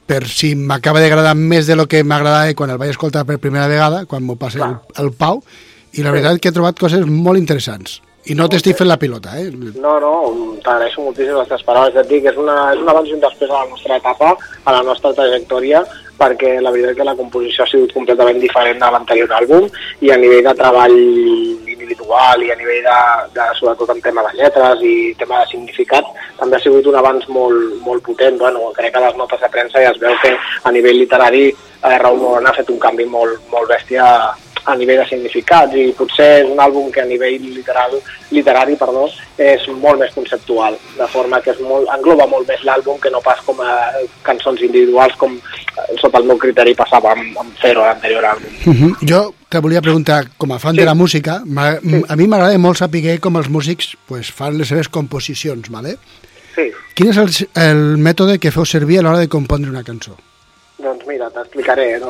[0.06, 3.70] per si m'acaba d'agradar més de lo que m'agradava quan el vaig escoltar per primera
[3.72, 5.40] vegada, quan m'ho passa el, el Pau,
[5.94, 8.02] i la veritat que he trobat coses molt interessants.
[8.30, 9.48] I no t'estic fent la pilota, eh?
[9.82, 10.12] No, no,
[10.62, 11.96] t'agraeixo moltíssim les teves paraules.
[11.98, 14.76] Et dic, és, una, és un abans i un després a la nostra etapa, a
[14.76, 15.82] la nostra trajectòria,
[16.22, 19.68] perquè la veritat que la composició ha sigut completament diferent de l'anterior àlbum
[20.06, 20.98] i a nivell de treball
[21.92, 23.00] individual i a nivell de,
[23.36, 26.06] de sobretot en tema de lletres i tema de significat
[26.40, 28.38] també ha sigut un avanç molt, molt potent.
[28.40, 31.98] Bueno, crec que les notes de premsa ja es veu que a nivell literari eh,
[31.98, 34.08] Raúl Morón ha fet un canvi molt, molt bèstia
[34.66, 37.96] a nivell de significats i potser és un àlbum que a nivell literal,
[38.30, 39.08] literari perdó,
[39.42, 43.24] és molt més conceptual, de forma que és molt, engloba molt més l'àlbum que no
[43.26, 43.74] pas com a
[44.28, 48.54] cançons individuals com eh, sota el meu criteri passava amb, amb Zero, l'anterior àlbum.
[48.68, 48.96] Uh -huh.
[49.02, 51.42] Jo te volia preguntar, com a fan de la música,
[51.84, 55.98] m'ha- a mi m'agrada molt saber com els músics pues, fan les seves composicions, ¿vale?
[56.56, 60.18] Sí, Quin és el, el mètode que feu servir a l'hora de compondre una cançó?
[60.82, 62.00] doncs mira, t'explicaré.
[62.02, 62.08] No?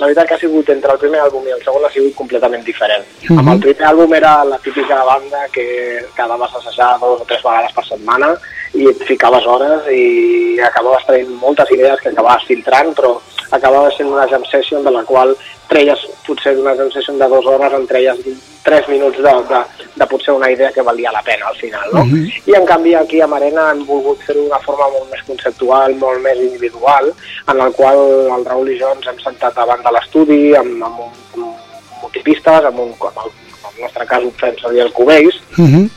[0.00, 2.64] La veritat que ha sigut entre el primer àlbum i el segon ha sigut completament
[2.64, 3.04] diferent.
[3.28, 3.38] Mhm.
[3.38, 7.42] Amb el primer àlbum era la típica banda que quedaves a assajar dos o tres
[7.44, 8.30] vegades per setmana
[8.76, 13.16] i et ficaves hores i acabaves traient moltes idees que acabaves filtrant, però
[13.50, 15.34] acabava sent una jam session de la qual
[15.70, 18.20] treies potser d'una jam session de dues hores en treies
[18.66, 19.60] tres minuts de, de,
[19.94, 22.04] de potser una idea que valia la pena al final, no?
[22.04, 22.26] Mhm.
[22.46, 26.20] I en canvi aquí a Marena hem volgut fer-ho d'una forma molt més conceptual, molt
[26.22, 27.12] més individual,
[27.46, 28.02] en el qual
[28.36, 32.66] el Raül i jo ens hem sentat davant de l'estudi amb, amb, un, amb multipistes,
[32.72, 35.88] amb un, com el, en el nostre cas ho fem servir el Cubase, Uh -huh.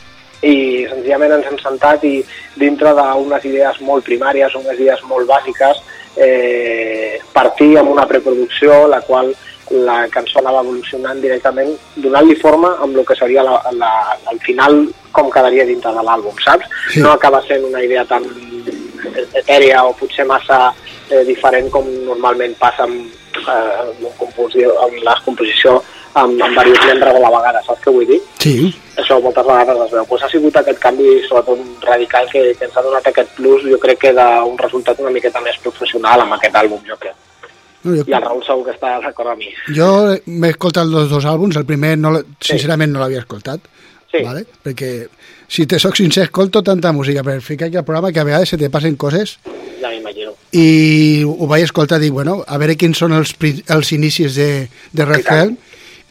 [0.42, 2.16] I senzillament ens hem sentat i
[2.56, 5.82] dintre d'unes idees molt primàries, unes idees molt bàsiques,
[6.16, 9.34] eh, partir amb una preproducció, la qual
[9.70, 11.70] la cançó anava evolucionant directament,
[12.02, 13.90] donant-li forma amb el que seria la, la,
[14.32, 14.80] al final
[15.14, 16.66] com quedaria dintre de l'àlbum, saps?
[16.90, 17.04] Sí.
[17.04, 18.26] No acaba sent una idea tan
[19.38, 20.72] etèria o potser massa
[21.10, 23.06] eh, diferent com normalment passa amb,
[23.38, 25.78] eh, amb, composició, amb la composició
[26.14, 28.20] amb, amb diversos membres a la vegada, saps què vull dir?
[28.42, 30.04] Sí, Això moltes vegades es veu.
[30.10, 33.78] Pues ha sigut aquest canvi, sobretot radical, que, que ens ha donat aquest plus, jo
[33.80, 37.14] crec que d'un resultat una miqueta més professional amb aquest àlbum, jo crec.
[37.82, 39.48] no, jo, I el Raül segur que està d'acord amb mi.
[39.74, 39.88] jo
[40.26, 43.60] m'he escoltat els dos àlbums, el primer no, sincerament no l'havia escoltat,
[44.10, 44.24] Sí.
[44.26, 44.42] vale?
[44.64, 45.06] perquè
[45.46, 48.48] si te soc sincer escolto tanta música per ficar aquí al programa que a vegades
[48.48, 49.38] se te passen coses
[49.80, 50.32] Ja m'imagino.
[50.50, 53.36] i ho vaig escoltar i dic, bueno, a veure quins són els,
[53.68, 55.38] els inicis de, de Red tant.
[55.38, 55.56] Helm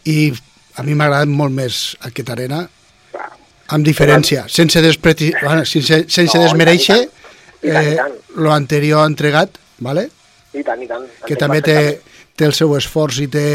[0.06, 0.32] i
[0.80, 2.64] a mi m'ha agradat molt més aquest arena
[3.12, 3.30] Clar.
[3.76, 5.32] amb diferència, sense, despreti...
[5.42, 7.02] bueno, sense, sense No, desmereixer
[7.62, 7.98] eh,
[8.36, 10.10] lo anterior entregat, vale?
[10.54, 11.06] I tant, i tant.
[11.26, 11.80] que també té,
[12.36, 13.48] té el seu esforç i té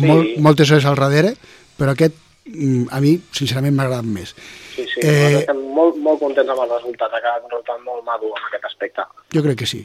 [0.00, 1.34] molt, moltes hores al darrere,
[1.78, 2.16] però aquest
[2.46, 4.34] mm, a mi, sincerament, m'ha agradat més.
[4.74, 5.02] Sí, sí.
[5.02, 5.42] Eh...
[5.42, 7.12] Estem molt, molt contents amb el resultat.
[7.12, 9.06] Ha quedat un resultat molt madur en aquest aspecte.
[9.34, 9.82] Jo crec que sí.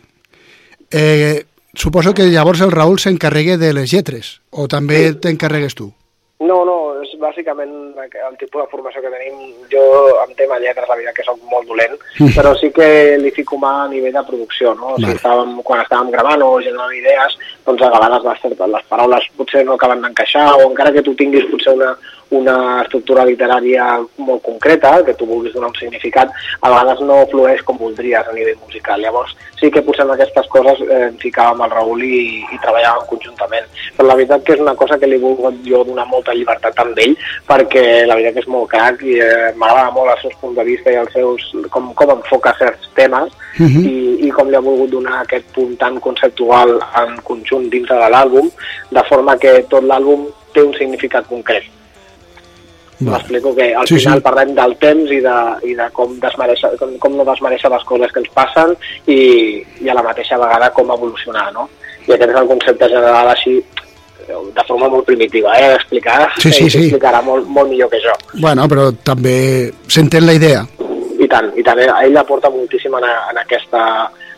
[0.89, 1.45] Eh,
[1.79, 5.15] suposo que llavors el Raül s'encarregue de les lletres, o també sí.
[5.23, 5.93] t'encarregues tu?
[6.39, 9.39] No, no, és bàsicament el tipus de formació que tenim.
[9.71, 9.81] Jo,
[10.23, 11.97] en tema lletres, la veritat que sóc molt dolent,
[12.37, 14.93] però sí que li fico mà a nivell de producció, no?
[14.93, 17.35] O sigui, estàvem, quan estàvem gravant o generant idees,
[17.69, 21.45] doncs a vegades les, les paraules potser no acaben d'encaixar, o encara que tu tinguis
[21.51, 21.91] potser una,
[22.33, 23.85] una estructura literària
[24.17, 28.33] molt concreta, que tu vulguis donar un significat, a vegades no flueix com voldries a
[28.33, 29.01] nivell musical.
[29.01, 32.61] Llavors, sí que potser en aquestes coses eh, em ficava amb el Raül i, i
[32.61, 33.69] treballàvem conjuntament.
[33.97, 36.81] Però la veritat que és una cosa que li he volgut jo donar molta llibertat
[36.81, 37.17] amb ell,
[37.49, 40.67] perquè la veritat que és molt crac i eh, m'agrada molt els seus punts de
[40.69, 43.81] vista i els seus, com, com enfoca certs temes Mhm.
[43.85, 48.09] i, i com li ha volgut donar aquest punt tan conceptual en conjunt dintre de
[48.13, 48.49] l'àlbum,
[48.91, 51.63] de forma que tot l'àlbum té un significat concret.
[52.99, 53.15] Vale.
[53.15, 54.23] M'explico que al Sí, final sí.
[54.23, 58.11] parlem del temps i de, i de com, desmereixer, com, com no desmereixer les coses
[58.11, 58.75] que ens passen
[59.07, 61.69] i, i a la mateixa vegada com evolucionar, no?
[62.07, 63.61] I aquest és el concepte general així
[64.29, 66.29] de forma molt primitiva, eh, d'explicar.
[66.37, 66.83] Sí, sí, sí.
[66.89, 68.13] explicarà molt, molt millor que jo.
[68.39, 70.65] Bueno, però també s'entén la idea.
[71.19, 71.79] I tant, i tant.
[71.99, 73.83] Ell aporta moltíssim en, en, aquesta,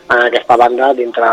[0.10, 1.30] en aquesta banda dintre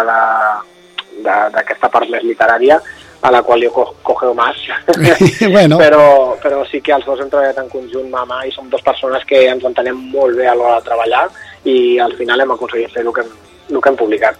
[1.25, 2.79] d'aquesta part més literària
[3.21, 4.57] a la qual jo co cogeo más.
[5.51, 5.79] Bueno.
[5.79, 8.69] però, però sí que els dos hem treballat en conjunt mà a mà i som
[8.71, 11.25] dues persones que ens entenem molt bé a l'hora de treballar
[11.65, 13.33] i al final hem aconseguit fer el que hem,
[13.73, 14.37] el que hem publicat.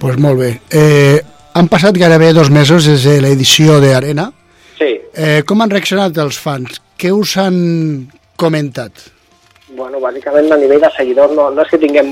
[0.00, 0.50] pues molt bé.
[0.70, 1.20] Eh,
[1.54, 4.30] han passat gairebé dos mesos des de l'edició d'Arena.
[4.78, 6.82] Sí, Eh, com han reaccionat els fans?
[7.00, 8.92] Què us han comentat?
[9.76, 12.10] Bueno, bàsicament a nivell de seguidors no, no és que tinguem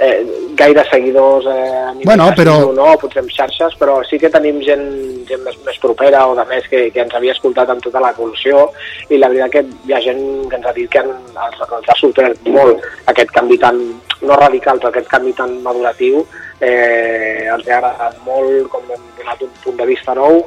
[0.00, 0.16] eh,
[0.58, 4.58] gaire seguidors eh, a nivell Bueno, però- no, potser en xarxes, però sí que tenim
[4.64, 4.86] gent,
[5.28, 8.66] gent més, més propera o de més que, que ens havia escoltat en tota l'evolució
[9.10, 11.12] i la veritat que hi ha gent que ens ha dit que en,
[11.46, 13.80] els, els ha sorprès molt aquest canvi tan,
[14.22, 16.22] no radical, però aquest canvi tan maduratiu.
[16.60, 20.40] Eh, els ha agradat molt, com hem donat un punt de vista nou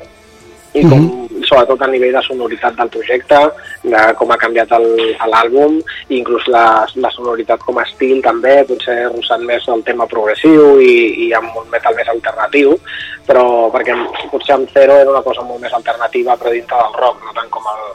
[0.77, 1.05] i com,
[1.49, 3.37] sobretot a nivell de sonoritat del projecte,
[3.83, 8.59] de com ha canviat el- l'àlbum, i inclús la, la sonoritat com a estil també,
[8.69, 12.77] potser russant més el tema progressiu i, i amb un metal més alternatiu,
[13.25, 13.97] però perquè
[14.31, 17.49] potser amb Zero era una cosa molt més alternativa però dintre del rock, no tant
[17.49, 17.85] com el,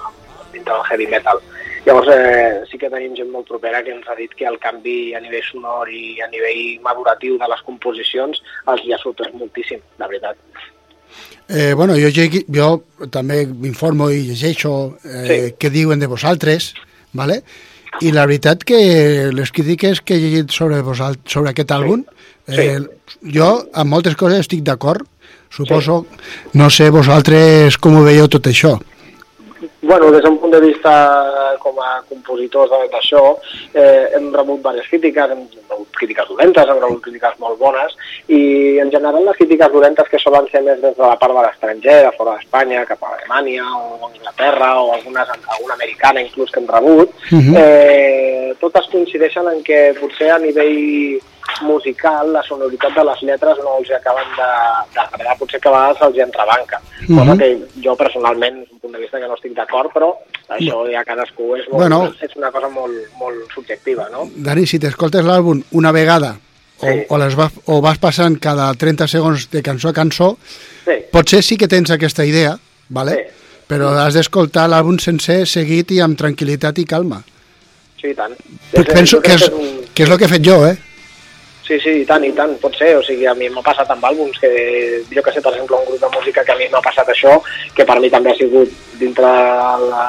[0.53, 1.41] dintre del heavy metal.
[1.87, 5.13] Llavors eh, sí que tenim gent molt propera que ens ha dit que el canvi
[5.15, 8.41] a nivell sonor i a nivell maduratiu de les composicions
[8.73, 10.41] els hi ha sorprès moltíssim, la veritat.
[11.49, 12.09] Eh, bueno, jo,
[12.49, 15.55] jo també m'informo i llegeixo eh, Sí.
[15.61, 16.73] què diuen de vosaltres,
[17.13, 17.43] ¿vale?
[18.03, 22.01] i la veritat que les crítiques que he llegit sobre, vosal, sobre aquest àlbum,
[22.49, 22.81] eh,
[23.23, 25.05] jo amb moltes coses estic d'acord,
[25.55, 26.07] suposo,
[26.55, 28.81] no sé vosaltres com ho veieu tot això.
[29.87, 30.93] Bueno, des d'un punt de vista
[31.61, 33.37] com a compositors d'això,
[33.75, 37.93] eh, hem rebut diverses crítiques, hem rebut crítiques dolentes, hem rebut crítiques molt bones,
[38.29, 41.43] i en general les crítiques dolentes que solen ser més des de la part de
[41.45, 46.61] l'estranger, de fora d'Espanya, cap a Alemanya o Anglaterra o algunes, alguna americana inclús que
[46.61, 47.55] hem rebut, Mhm.
[47.57, 51.21] eh, totes coincideixen en que potser a nivell
[51.63, 56.03] musical la sonoritat de les lletres no els acaben de- d'agradar, potser que a vegades
[56.03, 57.39] els entrebanca, cosa Mhm.
[57.39, 58.65] que jo personalment,
[59.15, 60.11] de que no estic d'acord, però
[60.53, 62.01] això ja cadascú és, molt, Bueno.
[62.21, 64.27] és una cosa molt, molt subjectiva, no?
[64.35, 66.35] Dani, si t'escoltes l'àlbum una vegada
[66.81, 67.05] o, Sí.
[67.09, 70.37] o, les vas, o vas passant cada 30 segons de cançó a cançó,
[70.85, 72.59] Sí, potser sí que tens aquesta idea,
[72.91, 73.15] ¿vale?
[73.15, 73.41] Sí.
[73.67, 77.23] però has d'escoltar l'àlbum sencer, seguit i amb tranquil·litat i calma.
[78.01, 78.35] sí, i tant.
[78.93, 79.51] Penso que és,
[79.95, 80.77] que és el que he fet jo, eh?
[81.65, 82.91] Sí, sí, i tant, i tant, pot ser.
[82.99, 84.51] O sigui, a mi m'ha passat amb àlbums que,
[85.09, 87.39] jo que sé, per exemple, un grup de música que a mi m'ha passat això,
[87.75, 88.69] que per mi també ha sigut
[89.01, 90.03] dintre la,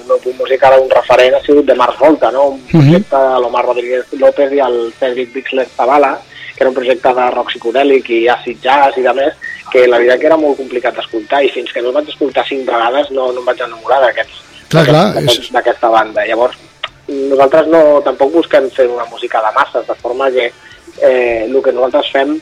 [0.00, 2.48] el meu punt musical un referent, ha sigut de Mars Volta, no?
[2.56, 6.16] Un projecte de l'Omar Rodríguez López i el Cedric Bixler Zavala,
[6.56, 9.34] que era un projecte de rock psicodèlic i acid jazz i de més,
[9.70, 12.42] que la veritat que era molt complicat d'escoltar i fins que no el vaig escoltar
[12.48, 14.42] cinc vegades no, no em vaig enamorar d'aquests
[15.38, 16.26] és- d'aquesta banda.
[16.26, 16.58] Llavors,
[17.08, 20.50] nosaltres no, tampoc busquem fer una música de masses, de forma que
[20.98, 22.38] eh, el que nosaltres fem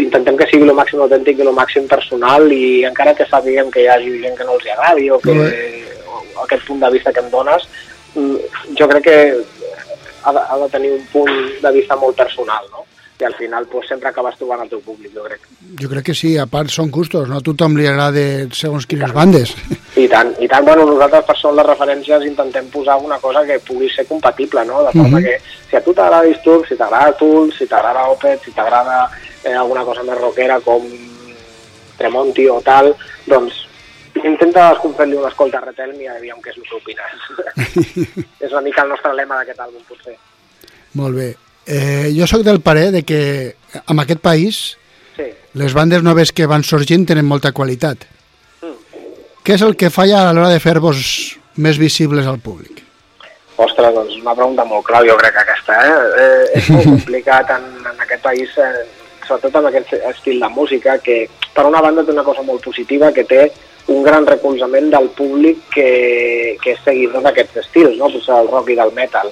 [0.00, 3.82] intentem que sigui el màxim autèntic i el màxim personal i encara que sapiguem que
[3.82, 5.34] hi hagi gent que no els agradi o que
[6.40, 7.66] o aquest punt de vista que em dones,
[8.14, 8.36] mm,
[8.78, 9.18] jo crec que
[10.22, 12.84] ha de, ha de tenir un punt de vista molt personal, no?
[13.20, 15.42] I al final pues, sempre acabes trobant el teu públic, jo crec.
[15.80, 18.22] Jo crec que sí, a part són gustos, no a tothom li agrada
[18.56, 19.52] segons quines bandes.
[20.00, 23.58] I tant, i tant, bueno, nosaltres per són les referències intentem posar una cosa que
[23.60, 24.82] pugui ser compatible, no?
[24.86, 25.24] De forma Mhm.
[25.24, 25.36] que
[25.68, 29.10] si a tu t'agrada Disturb, si t'agrada Tool, si t'agrada Opeth, si t'agrada
[29.44, 30.86] eh, alguna cosa més rockera com
[31.98, 32.94] Tremonti o tal,
[33.26, 33.66] doncs
[34.24, 37.12] intenta desconfer-li una escolta a Retelm i aviam què és el que opines.
[38.40, 40.16] és una mica el nostre lema d'aquest àlbum, potser.
[40.94, 41.28] Molt bé.
[41.70, 43.54] Eh, jo sóc del parer de que
[43.86, 44.76] en aquest país
[45.16, 45.22] Sí.
[45.54, 48.06] les bandes noves que van sorgint tenen molta qualitat.
[48.62, 48.74] Mm.
[49.44, 52.82] Què és el que falla a l'hora de fer-vos més visibles al públic?
[53.60, 55.98] Ostres, doncs una pregunta molt clau, jo crec que aquesta, eh?
[56.24, 58.86] eh és molt complicat en, en aquest país, eh,
[59.28, 63.12] sobretot amb aquest estil de música, que per una banda té una cosa molt positiva,
[63.12, 63.50] que té
[63.90, 68.10] un gran recolzament del públic que, que és seguidor d'aquests estils, no?
[68.10, 69.30] potser del rock i del metal,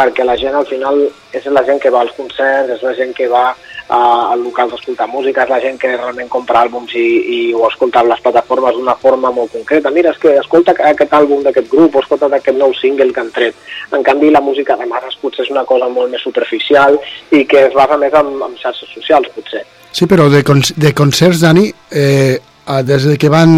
[0.00, 1.02] perquè la gent al final
[1.36, 3.98] és la gent que va als concerts, és la gent que va a,
[4.32, 7.66] a locals a escoltar música, és la gent que realment compra àlbums i, i ho
[7.68, 9.92] escolta a les plataformes d'una forma molt concreta.
[9.94, 13.32] Mira, és que escolta aquest àlbum d'aquest grup o escolta aquest nou single que han
[13.34, 13.58] tret.
[13.92, 16.98] En canvi, la música de masses potser és una cosa molt més superficial
[17.30, 19.66] i que es basa més en, en xarxes socials, potser.
[19.92, 22.38] Sí, però de, con de concerts, Dani, eh,
[22.86, 23.52] des de que van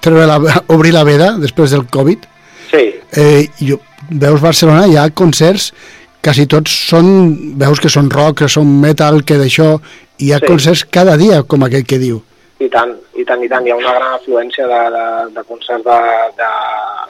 [0.00, 0.40] treure la,
[0.74, 2.30] obrir la veda després del Covid,
[2.74, 3.76] Sí, eh, jo,
[4.10, 5.72] veus Barcelona, hi ha concerts,
[6.24, 9.78] quasi tots són, veus que són rock, que són metal, que d'això,
[10.18, 10.46] hi ha Sí.
[10.46, 12.22] concerts cada dia, com aquell que diu.
[12.60, 13.66] i tant, i tant, i tant.
[13.66, 15.98] Hi ha una gran afluència de, de, de concerts de,
[16.38, 16.48] de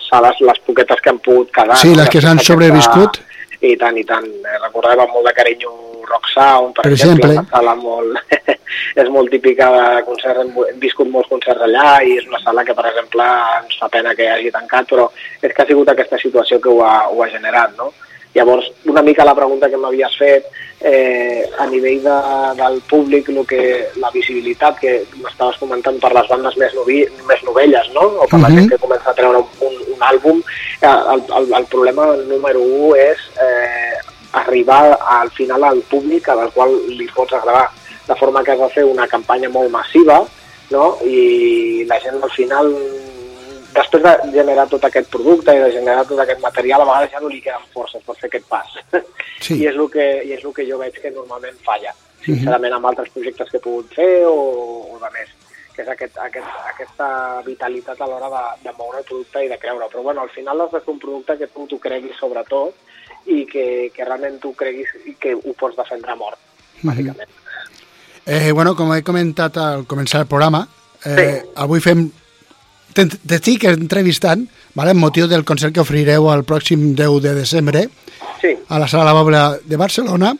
[0.09, 1.77] sales, les poquetes que han pogut quedar.
[1.77, 3.21] Sí, les que s'han sobreviscut.
[3.61, 4.25] I tant, i tant.
[4.27, 5.71] Eh, Recordem amb molt de carinyo
[6.11, 7.31] Rock Sound, per, Per exemple, exemple.
[7.41, 8.19] una sala molt,
[9.03, 12.75] és molt típica de concerts, hem, viscut molts concerts allà i és una sala que,
[12.75, 13.27] per exemple,
[13.63, 15.09] ens fa pena que hagi tancat, però
[15.43, 17.93] és que ha sigut aquesta situació que ho ha, ho ha generat, no?
[18.35, 20.47] Llavors, una mica la pregunta que m'havies fet,
[20.83, 22.15] eh, a nivell de,
[22.59, 23.61] del públic, lo que,
[24.03, 28.03] la visibilitat que m'estaves comentant per les bandes més, novi, més novelles, no?
[28.19, 28.57] o per la Mhm.
[28.59, 30.43] gent que comença a treure un, un, un àlbum,
[30.83, 34.03] eh, el, el, el problema número 1 és eh,
[34.41, 37.69] arribar al final al públic al qual li pots agradar,
[38.07, 40.21] de forma que has de fer una campanya molt massiva
[40.71, 40.85] no?
[41.07, 42.71] i la gent al final
[43.75, 47.23] després de generar tot aquest producte i de generar tot aquest material, a vegades ja
[47.23, 48.77] no li queden forces per fer aquest pas.
[49.45, 49.59] Sí.
[49.59, 51.91] I, és el que, I és el que jo veig que normalment falla,
[52.25, 54.39] sincerament, amb altres projectes que he pogut fer o,
[54.95, 55.33] o de més
[55.75, 57.07] que és aquest, aquest, aquesta
[57.43, 59.89] vitalitat a l'hora de, de moure el producte i de creure.
[59.91, 62.79] Però bueno, al final has de fer un producte que tu t'ho creguis sobretot
[63.27, 64.89] i que, que realment tu creguis
[65.21, 66.39] que ho pots defendre a mort,
[66.83, 67.31] bàsicament.
[68.27, 70.67] Eh, bueno, com he comentat al començar el programa,
[71.05, 71.49] eh, Sí.
[71.57, 72.07] avui fem...
[72.95, 74.45] Te- T'estic entrevistant,
[74.79, 77.89] vale, en motiu del concert que ofrireu el pròxim 10 de desembre
[78.41, 80.35] Sí, a la Sala La Bòbila de Barcelona.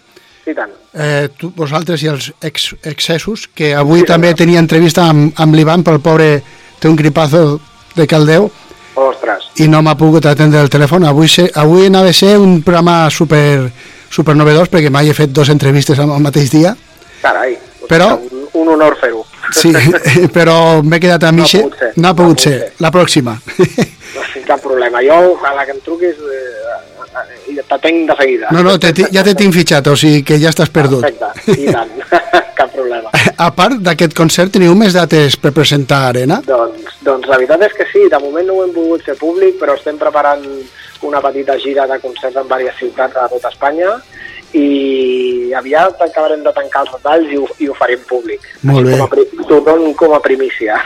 [0.47, 0.71] i tant.
[0.95, 5.55] Eh, tu, vosaltres i els ex excessos, que avui Sí, també tenia entrevista amb, amb
[5.57, 6.43] l'Ivan, però el pobre
[6.79, 7.61] té un gripazo
[7.97, 8.51] de caldeu
[8.95, 11.05] Ostres, i no m'ha pogut atendre el telèfon.
[11.05, 13.71] Avui, se, avui anava a ser un programa super,
[14.11, 16.77] super novedós perquè mai he fet dos entrevistes al mateix dia.
[17.23, 17.57] carai.
[17.89, 19.25] Però- Un, un honor fer-ho.
[19.53, 19.73] Sí,
[20.37, 22.59] però m'he quedat a No ha pogut ser, No ha no pogut pogut ser.
[22.61, 22.73] ser.
[22.79, 23.35] La pròxima.
[24.15, 25.03] No tinc cap problema.
[25.03, 28.49] Jo, a la que em truquis, eh, eh, t'atenc de seguida.
[28.53, 31.03] No, no, te, ja te tinc fitxat, o sigui que ja estàs perdut.
[31.05, 31.91] Perfecte, i tant.
[32.59, 33.11] cap problema.
[33.37, 36.41] A part d'aquest concert, teniu més dates per presentar a Arena?
[36.47, 39.57] Doncs, doncs la veritat és que sí, de moment no ho hem pogut fer públic,
[39.61, 40.45] però estem preparant
[41.05, 43.97] una petita gira de concerts en diverses ciutats de tot Espanya
[44.55, 48.45] i aviat acabarem de tancar els detalls i ho, i ho farem públic.
[48.63, 48.99] Molt bé.
[49.51, 50.79] Com a, com a primícia.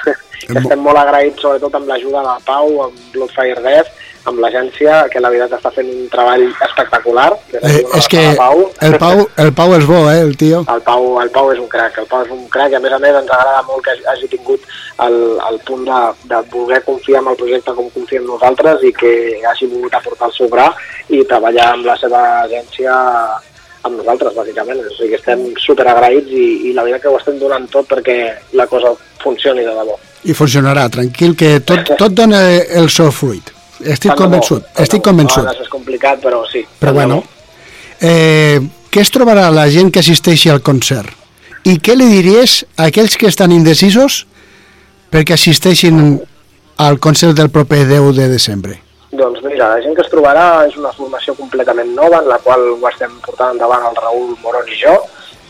[0.49, 3.98] Estem molt agraïts sobretot amb l'ajuda de Pau, amb Bloodfire Death,
[4.29, 7.31] amb l'agència, que la veritat està fent un treball espectacular.
[7.53, 8.65] D'aquí Eh, és que Pau.
[8.81, 10.65] el Pau, el Pau és bo, eh, el tio.
[10.75, 12.93] El Pau, el Pau és un crac, el Pau és un crac i a més
[12.93, 14.61] a més ens agrada molt que hagi- tingut
[15.07, 15.17] el,
[15.51, 19.13] el punt de, de voler confiar en el projecte com confiem nosaltres i que
[19.49, 20.69] hagi volgut aportar el seu gra
[21.09, 22.93] i treballar amb la seva agència
[23.87, 24.81] amb nosaltres, bàsicament.
[24.85, 28.19] O sigui que estem superagraïts i, i la veritat que ho estem donant tot perquè
[28.59, 28.91] la cosa
[29.23, 29.95] funcioni de debò.
[30.29, 33.55] I funcionarà, tranquil, que tot, tot dona el seu fruit.
[33.81, 35.11] Estic Tant bo, convençut, de estic bo.
[35.11, 35.49] convençut.
[35.63, 36.65] És complicat, però sí.
[36.81, 37.25] Però bueno, bo.
[38.01, 38.59] eh,
[38.91, 41.11] què es trobarà la gent que assisteixi al concert?
[41.65, 44.25] I què li diries a aquells que estan indecisos
[45.13, 46.19] perquè assisteixin
[46.79, 48.79] al concert del proper 10 de desembre?
[49.11, 52.61] Doncs mira, la gent que es trobarà és una formació completament nova en la qual
[52.75, 54.95] ho estem portant endavant el Raül Moron i jo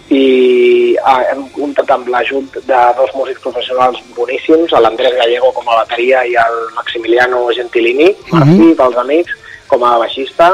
[0.08, 5.82] i ah, hem comptat amb l'ajut de dos músics professionals boníssims, l'Andrés Gallego com a
[5.82, 9.36] bateria i el Maximiliano Gentilini, Martí, pels amics,
[9.68, 10.48] com a baixista,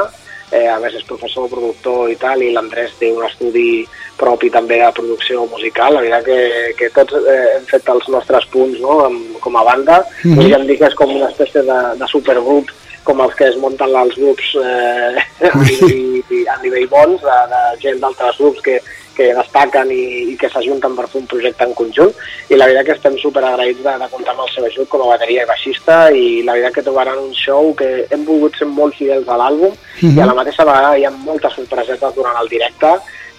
[0.51, 3.85] eh, a més és professor, productor i tal, i l'Andrés té un estudi
[4.19, 8.47] propi també de producció musical, la veritat que, que tots eh, hem fet els nostres
[8.51, 8.99] punts no?
[9.07, 10.35] amb, com a banda, mm -hmm.
[10.35, 12.71] podríem dir que és com una espècie de, de supergrup
[13.05, 15.15] com els que es munten els grups eh,
[15.47, 18.81] a, a nivell bons, de, de gent d'altres grups que,
[19.17, 20.03] que destaquen i,
[20.33, 22.13] i que s'ajunten per fer un projecte en conjunt
[22.49, 25.05] i la veritat que estem super agraïts de, de comptar amb el seu ajut com
[25.05, 28.69] a bateria i baixista i la veritat que trobaran un show que hem volgut ser
[28.69, 30.17] molt fidels a l'àlbum mm -hmm.
[30.17, 32.91] i a la mateixa vegada hi ha moltes sorpresetes durant el directe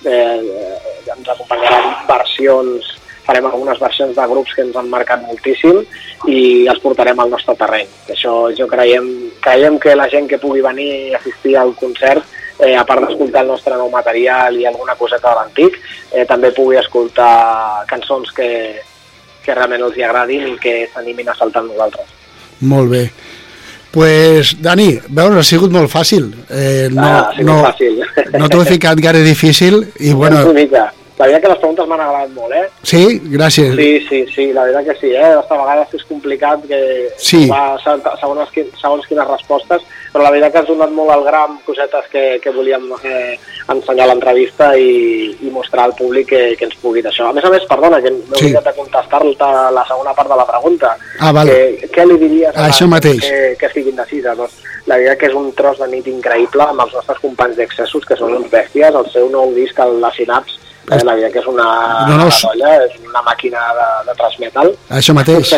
[0.04, 2.96] eh, eh, ens acompanyaran versions
[3.26, 5.82] farem algunes versions de grups que ens han marcat moltíssim
[6.30, 7.88] i els portarem al nostre terreny.
[8.14, 9.08] Això jo creiem,
[9.42, 12.22] creiem que la gent que pugui venir i assistir al concert
[12.60, 15.78] eh, a part d'escoltar el nostre nou material i alguna coseta de l'antic,
[16.12, 18.50] eh, també pugui escoltar cançons que,
[19.44, 22.06] que realment els hi agradin i que s'animin a saltar amb nosaltres.
[22.60, 23.10] Molt bé.
[23.96, 26.26] Pues, Dani, veus, ha sigut molt fàcil.
[26.50, 28.02] Eh, no, Ah, ha sigut no, fàcil.
[28.38, 30.42] no t'ho he ficat gaire difícil i bueno.
[31.18, 32.66] La veritat que les preguntes m'han agradat molt, eh?
[32.84, 32.98] sí,
[33.32, 33.70] gràcies.
[33.74, 35.30] Sí, sí, sí, la veritat que sí, eh?
[35.32, 36.80] A vegades és complicat que
[37.16, 37.46] Sí.
[37.48, 39.80] va segons, quin, segons quines respostes,
[40.12, 43.38] però la veritat que has donat molt al gram cosetes que, que volíem eh,
[43.72, 47.30] ensenyar a l'entrevista i, i mostrar al públic que, que ens pugui d'això.
[47.30, 48.44] A més a més, perdona, que m'he Sí.
[48.50, 50.92] oblidat de contestar-te la segona part de la pregunta.
[51.20, 51.56] Ah, vale.
[51.80, 53.20] Que, què li diries a Això mateix.
[53.24, 54.34] Que, que estigui indecisa?
[54.36, 58.04] Doncs, la veritat que és un tros de nit increïble amb els nostres companys d'excessos,
[58.04, 60.60] que són uns bèsties, el seu nou disc, el La Sinaps,
[60.90, 61.68] eh, la veritat que és una,
[62.08, 64.72] No, no, una dolla, és una màquina de, de transmetal.
[65.00, 65.56] Això mateix.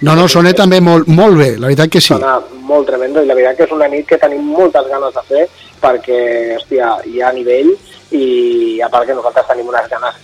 [0.00, 2.14] No, no, sona també molt, molt bé, la veritat que sí.
[2.14, 2.38] Sona
[2.70, 5.46] molt tremendo i la veritat que és una nit que tenim moltes ganes de fer
[5.82, 6.20] perquè,
[6.56, 7.74] hòstia, hi ha nivell
[8.16, 10.16] i a part que nosaltres tenim unes ganes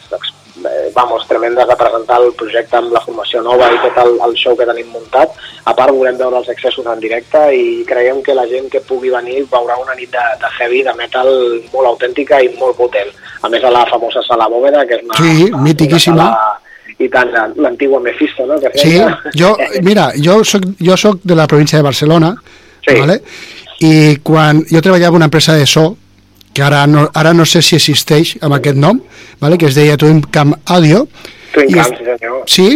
[0.65, 4.35] eh, vamos, tremendes de presentar el projecte amb la formació nova i tot el, el
[4.37, 5.31] show que tenim muntat.
[5.67, 9.11] A part volem veure els excessos en directe i creiem que la gent que pugui
[9.11, 11.29] venir veurà una nit de, de heavy, de metal
[11.73, 13.11] molt autèntica i molt potent.
[13.43, 16.17] A més a la famosa sala Bóveda, que és una, Sí, una mitiquíssima.
[16.31, 16.61] sala-
[16.99, 17.29] i tant,
[17.61, 18.59] l'antigua Mephisto, no?
[18.59, 18.99] Que Sí,
[19.37, 19.51] jo,
[19.83, 22.35] mira, jo soc, jo soc de la província de Barcelona,
[22.87, 22.95] Sí.
[22.99, 23.21] ¿vale?
[23.81, 25.97] i quan jo treballava en una empresa de so,
[26.57, 29.03] que ara no, ara no sé si existeix amb aquest nom,
[29.41, 29.59] ¿vale?
[29.61, 31.07] que es deia Twin Cam Audio.
[31.53, 32.43] Twin i Cam, es- sí senyor.
[32.49, 32.69] Sí?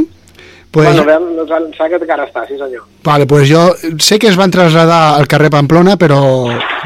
[0.70, 2.84] Pues, Bueno, veiem, doncs em sembla que encara està, sí senyor.
[3.02, 3.64] Vale, pues jo
[3.98, 6.20] sé que es van traslladar al carrer Pamplona, però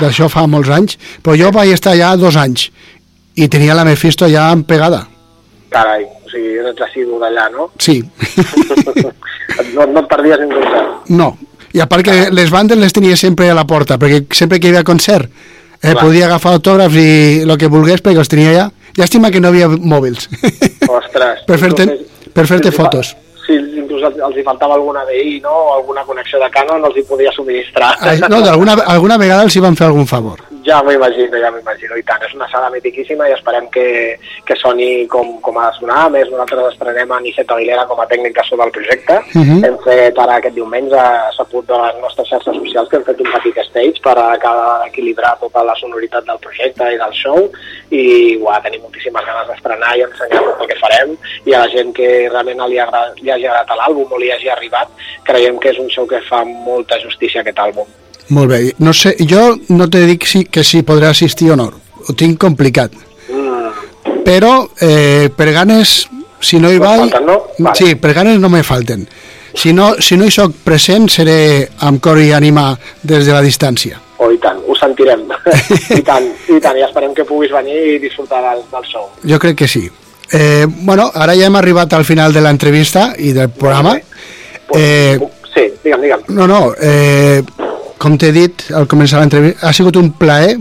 [0.00, 2.70] d'això fa molts anys, però jo vaig estar allà dos anys
[3.36, 5.02] i tenia la Mephisto ja empegada.
[5.74, 7.68] Carai, o sigui, ets assidu d'allà, no?
[7.82, 7.98] Sí.
[9.74, 9.86] no?
[9.90, 11.10] No et perdies un concert.
[11.10, 11.34] no.
[11.74, 14.68] I a part que les bandes les tenia sempre a la porta, perquè sempre que
[14.68, 15.26] hi havia concert
[15.84, 16.00] eh, Clar.
[16.02, 18.70] podia agafar autògrafs i el que volgués perquè els tenia allà.
[18.96, 20.28] Llàstima que no hi havia mòbils
[20.88, 21.42] Ostres.
[21.48, 21.86] per fer-te
[22.34, 23.14] fer-te si- fotos.
[23.44, 25.50] Si inclús els, els hi faltava alguna DI, no?
[25.52, 27.90] O alguna connexió de Canon, els hi podia subministrar.
[28.30, 30.40] No, d'alguna alguna vegada els hi van fer algun favor.
[30.64, 32.22] Ja m'ho imagino, ja m'ho imagino, i tant.
[32.24, 33.86] És una sala mitiquíssima i esperem que,
[34.48, 35.98] que soni com, com ha de sonar.
[36.06, 39.18] A més, nosaltres estrenem a Nicet Aguilera com a tècnic de so del projecte.
[39.34, 39.64] Mhm.
[39.68, 41.02] Hem fet ara aquest diumenge,
[41.36, 44.84] s'ha pogut de les nostres xarxes socials que hem fet un petit stage per acabar
[44.84, 47.50] d'equilibrar tota la sonoritat del projecte i del show
[47.90, 48.04] i
[48.40, 51.92] uah, tenim moltíssimes ganes d'estrenar i ensenyar tot el que farem i a la gent
[51.96, 54.88] que realment li, agra li hagi agradat l'àlbum o li hagi arribat,
[55.28, 58.03] creiem que és un show que fa molta justícia a aquest àlbum.
[58.28, 58.60] Molt bé.
[58.78, 61.70] No sé, jo no te dic si, que si podré assistir o no.
[62.08, 62.92] Ho tinc complicat.
[63.28, 64.22] Mm.
[64.24, 66.08] Però eh, per ganes,
[66.40, 67.04] si no hi vaig...
[67.10, 67.38] falten, no?
[67.58, 67.76] Vale.
[67.76, 69.06] Sí, per ganes no me falten.
[69.54, 72.72] Si no, si no hi soc present, seré amb cor i ànima
[73.02, 74.00] des de la distància.
[74.18, 75.26] Oh, i tant, ho sentirem.
[75.98, 79.10] I tant, i tant, i esperem que puguis venir i disfrutar del, del show.
[79.22, 79.84] Jo crec que sí.
[80.32, 83.94] Eh, bueno, ara ja hem arribat al final de l'entrevista i del programa.
[84.74, 85.18] Eh,
[85.54, 86.22] Sí, digue'm, digue'm.
[86.34, 87.38] no, no, eh,
[87.98, 90.56] com t'he dit al començar l'entrevista, ha sigut un plaer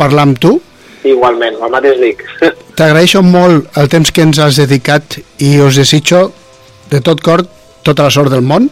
[0.00, 0.56] parlar amb tu.
[1.04, 2.24] Igualment, el mateix dic.
[2.78, 6.28] T'agraeixo molt el temps que ens has dedicat i us desitjo
[6.90, 7.46] de tot cor
[7.86, 8.68] tota la sort del món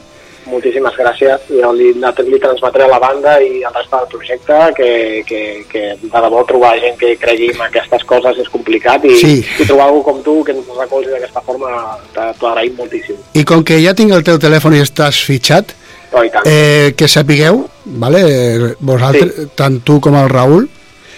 [0.49, 1.45] moltíssimes gràcies.
[1.49, 4.91] Jo li, li transmetré a la banda i al resta del projecte que,
[5.29, 5.41] que,
[5.71, 9.35] que de debò trobar gent que cregui en aquestes coses és complicat i, Sí.
[9.45, 11.73] i trobar algú com tu que ens recolzi d'aquesta forma
[12.15, 13.19] t'ho agraïm moltíssim.
[13.39, 15.75] I com que ja tinc el teu telèfon i estàs fitxat,
[16.13, 19.49] Oh, eh, que sapigueu, vale, vosaltres, Sí.
[19.55, 20.69] tant tu com el Raül,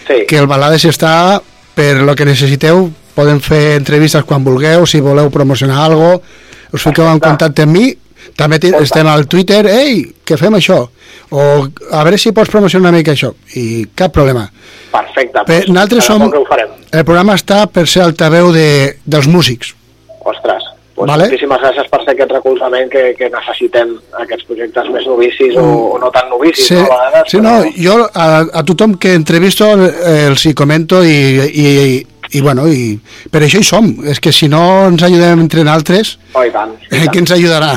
[0.06, 0.26] sí.
[0.26, 1.40] que el Balades està
[1.74, 6.20] per lo que necessiteu, podem fer entrevistes quan vulgueu, si voleu promocionar algo,
[6.72, 7.96] us fiqueu en contacte amb mi,
[8.36, 10.82] també estem al Twitter, ei, que fem això,
[11.30, 11.40] o
[11.92, 14.48] a veure si pots promocionar una mica això, i cap problema.
[14.90, 15.44] Perfecte.
[15.46, 16.30] Doncs, nosaltres som-.
[16.90, 19.76] El programa està per ser altaveu de, dels músics,
[20.20, 20.59] Ostres,
[21.00, 21.24] doncs Vale.
[21.28, 25.98] moltíssimes gràcies per ser aquest recolzament que, que necessitem aquests projectes més novicis o, o
[26.02, 27.30] no tan novicis, Sí, no, a vegades.
[27.32, 28.28] sí, no, jo a,
[28.60, 31.16] a tothom que entrevisto eh, els hi comento i,
[31.50, 32.94] i, i, i, bueno, i
[33.32, 33.88] per això hi som.
[34.06, 37.10] És que si no ens ajudem entre nosaltres, Oh, i tant, i eh, tant.
[37.10, 37.72] qui ens ajudarà?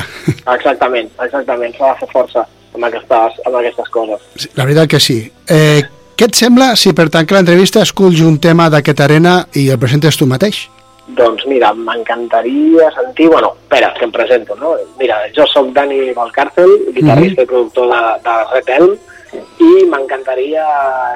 [0.54, 2.44] Exactament, exactament, s'ha de fer força
[2.74, 4.22] amb aquestes, amb aquestes coses.
[4.36, 5.18] Sí, La veritat que sí.
[5.48, 5.82] Eh,
[6.14, 10.16] què et sembla si per tancar l'entrevista esculls un tema d'aquesta arena i el presentes
[10.18, 10.68] tu mateix?
[11.06, 13.28] Doncs mira, m'encantaria sentir...
[13.28, 14.74] Bueno, espera, que em presento, no?
[14.98, 18.94] Mira, jo sóc Dani Valcárcel, guitarrista i productor de, de Red Elm,
[19.60, 20.64] i m'encantaria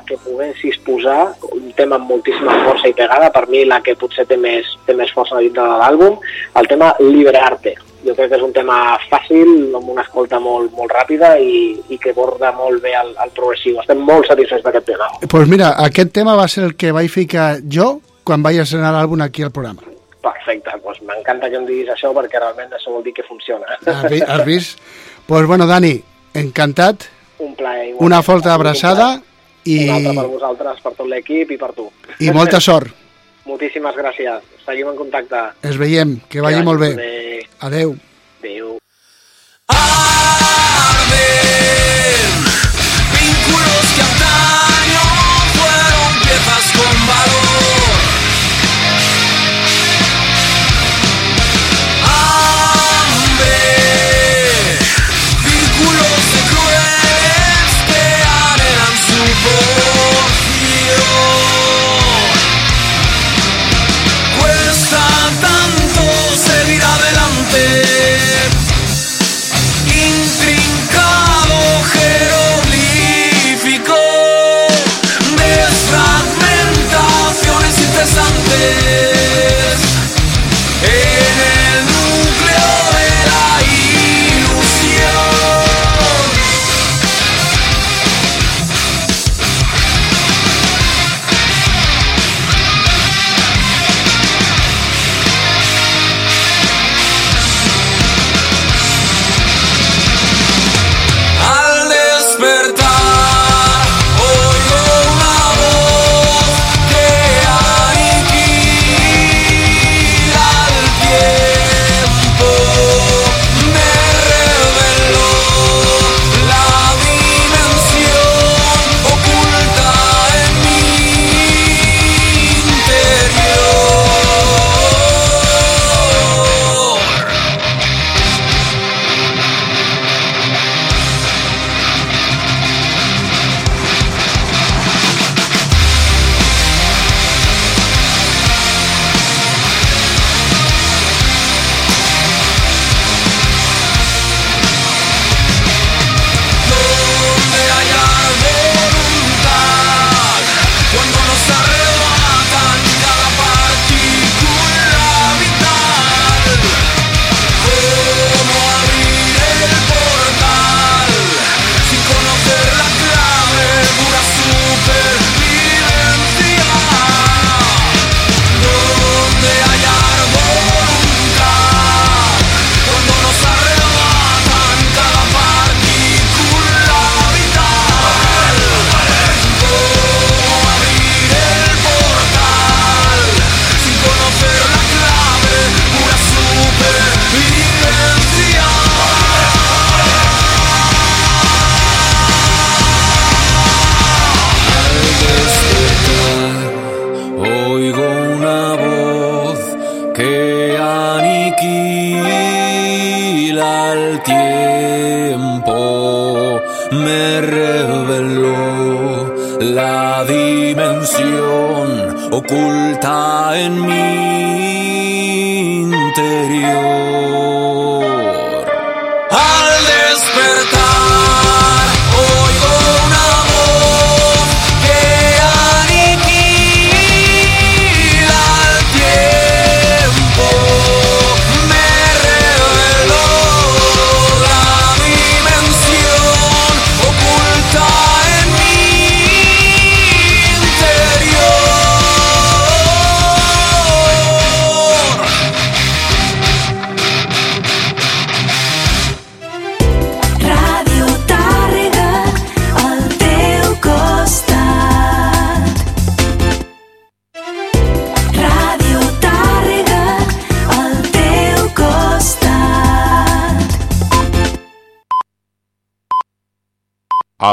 [0.07, 4.27] que poguessis posar un tema amb moltíssima força i pegada, per mi la que potser
[4.29, 6.19] té més, té més força dintre de l'àlbum,
[6.61, 7.75] el tema Libre Arte.
[8.07, 11.99] Jo crec que és un tema fàcil, amb una escolta molt, molt ràpida i, i
[11.99, 13.81] que borda molt bé el, el progressiu.
[13.83, 15.09] Estem molt satisfets d'aquest tema.
[15.17, 17.97] Doncs pues mira, aquest tema va ser el que vaig ficar jo
[18.29, 19.83] quan vaig estrenar l'àlbum aquí al programa.
[20.25, 23.79] Perfecte, doncs m'encanta que em diguis això perquè realment això vol dir que funciona.
[23.87, 24.79] Has, vi, has vist?
[24.79, 25.95] Doncs pues bueno, Dani,
[26.35, 27.09] encantat,
[27.39, 27.91] Un plaer.
[27.91, 28.07] igualment.
[28.07, 29.09] una forta abraçada
[29.65, 31.91] i, Una altra per vosaltres, per tot l'equip i per tu.
[32.21, 32.93] i molta sort.
[33.49, 34.45] Moltíssimes gràcies.
[34.67, 35.39] Seguim en contacte.
[35.65, 36.91] Es veiem, que vagi molt bé.
[36.97, 37.47] bé.
[37.65, 37.95] Adeu.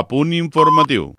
[0.05, 1.15] A punt informatiu.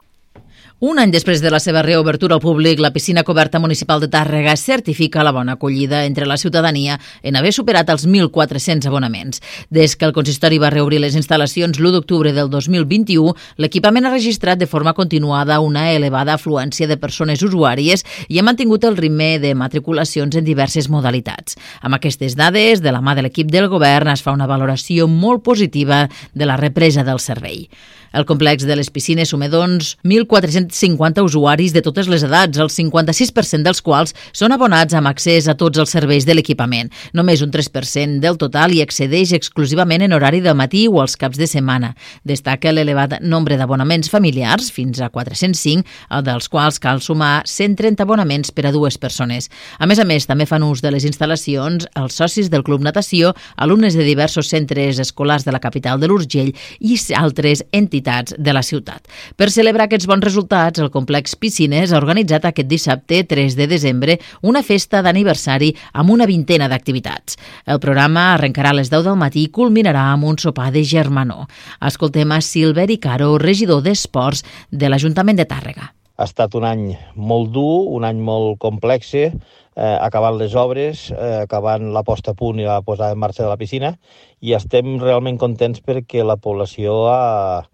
[0.78, 4.53] Un any després de la seva reobertura al públic, la piscina coberta municipal de Tàrrega
[4.61, 9.41] certifica la bona acollida entre la ciutadania en haver superat els 1.400 abonaments.
[9.70, 14.61] Des que el consistori va reobrir les instal·lacions l'1 d'octubre del 2021, l'equipament ha registrat
[14.61, 19.57] de forma continuada una elevada afluència de persones usuàries i ha mantingut el ritme de
[19.57, 21.59] matriculacions en diverses modalitats.
[21.80, 25.43] Amb aquestes dades, de la mà de l'equip del govern, es fa una valoració molt
[25.43, 27.64] positiva de la represa del servei.
[28.12, 33.66] El complex de les piscines sume, doncs, 1.450 usuaris de totes les edats, el 56%
[33.66, 36.90] dels quals són abonats amb accés a tots els serveis de l'equipament.
[37.16, 41.40] Només un 3% del total hi accedeix exclusivament en horari del matí o els caps
[41.40, 41.94] de setmana.
[42.24, 45.84] Destaca l'elevat nombre d'abonaments familiars, fins a 405,
[46.26, 49.50] dels quals cal sumar 130 abonaments per a dues persones.
[49.78, 53.34] A més a més, també fan ús de les instal·lacions els socis del Club Natació,
[53.57, 58.53] alumnes de diversos centres escolars de la capital de l'Urgell i altres entitats entitats de
[58.53, 59.07] la ciutat.
[59.36, 64.18] Per celebrar aquests bons resultats, el complex Piscines ha organitzat aquest dissabte 3 de desembre
[64.42, 67.36] una festa d'aniversari amb una vintena d'activitats.
[67.66, 71.47] El programa arrencarà a les 10 del matí i culminarà amb un sopar de germanor.
[71.80, 75.92] Escoltem a Silveri Caro, regidor d'Esports de l'Ajuntament de Tàrrega.
[76.16, 79.30] Ha estat un any molt dur, un any molt complex, eh,
[79.76, 83.51] acabant les obres, eh, acabant la posta a punt i la posada en marxa de
[83.51, 83.99] la piscina,
[84.40, 87.68] i estem realment contents perquè la població ha,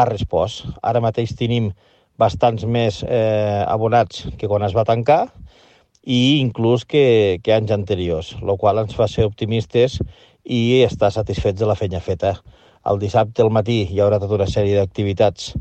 [0.00, 0.66] ha respost.
[0.82, 1.70] Ara mateix tenim
[2.20, 5.26] bastants més eh, abonats que quan es va tancar
[6.04, 9.98] i inclús que, que anys anteriors, el qual ens fa ser optimistes
[10.44, 12.38] i estar satisfets de la feina feta.
[12.88, 15.52] El dissabte al matí hi haurà tota una sèrie d'activitats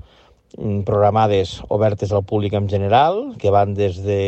[0.57, 4.21] mm, programades obertes al públic en general, que van des de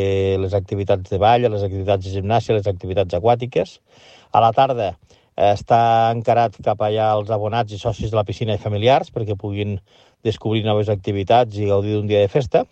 [0.43, 3.79] les activitats de ball, les activitats de gimnàsia, les activitats aquàtiques.
[4.31, 4.91] A la tarda
[5.37, 9.79] està encarat cap allà als abonats i socis de la piscina i familiars perquè puguin
[10.23, 12.65] descobrir noves activitats i gaudir d'un dia de festa.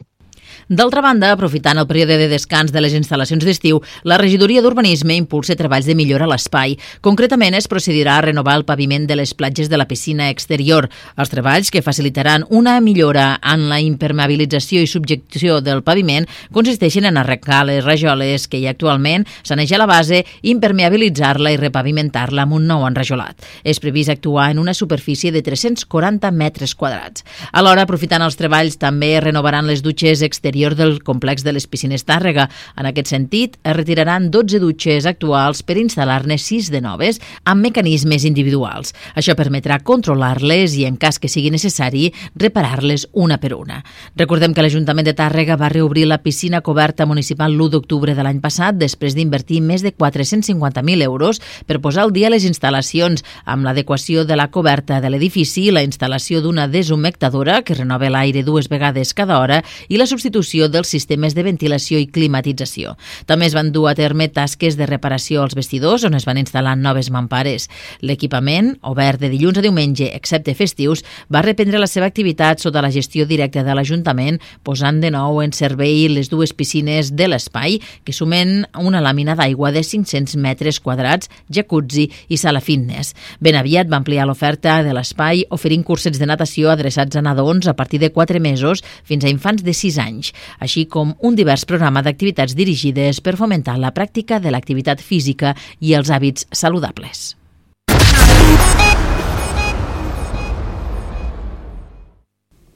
[0.70, 5.56] D'altra banda, aprofitant el període de descans de les instal·lacions d'estiu, la regidoria d'Urbanisme impulsa
[5.58, 6.76] treballs de millora a l'espai.
[7.02, 10.90] Concretament, es procedirà a renovar el paviment de les platges de la piscina exterior.
[11.18, 17.18] Els treballs, que facilitaran una millora en la impermeabilització i subjecció del paviment, consisteixen en
[17.18, 22.68] arrencar les rajoles que hi ha actualment, sanejar la base, impermeabilitzar-la i repavimentar-la amb un
[22.70, 23.42] nou enrajolat.
[23.64, 27.26] És previst actuar en una superfície de 340 metres quadrats.
[27.54, 32.06] Alhora, aprofitant els treballs, també renovaran les dutxes exteriors exterior del complex de les piscines
[32.08, 32.48] Tàrrega.
[32.80, 38.24] En aquest sentit, es retiraran 12 dutxes actuals per instal·lar-ne 6 de noves amb mecanismes
[38.24, 38.94] individuals.
[39.20, 42.08] Això permetrà controlar-les i, en cas que sigui necessari,
[42.40, 43.82] reparar-les una per una.
[44.16, 48.40] Recordem que l'Ajuntament de Tàrrega va reobrir la piscina coberta municipal l'1 d'octubre de l'any
[48.40, 54.24] passat després d'invertir més de 450.000 euros per posar al dia les instal·lacions amb l'adequació
[54.24, 59.40] de la coberta de l'edifici, la instal·lació d'una deshumectadora que renova l'aire dues vegades cada
[59.44, 62.96] hora i la substitució substitució dels sistemes de ventilació i climatització.
[63.26, 66.76] També es van dur a terme tasques de reparació als vestidors on es van instal·lar
[66.78, 67.68] noves mampares.
[68.02, 71.04] L'equipament, obert de dilluns a diumenge, excepte festius,
[71.34, 75.52] va reprendre la seva activitat sota la gestió directa de l'Ajuntament, posant de nou en
[75.52, 81.30] servei les dues piscines de l'espai, que sumen una làmina d'aigua de 500 metres quadrats,
[81.50, 83.16] jacuzzi i sala fitness.
[83.40, 87.76] Ben aviat va ampliar l'oferta de l'espai, oferint cursets de natació adreçats a nadons a
[87.76, 91.66] partir de 4 mesos fins a infants de 6 anys anys, així com un divers
[91.66, 97.39] programa d'activitats dirigides per fomentar la pràctica de l'activitat física i els hàbits saludables.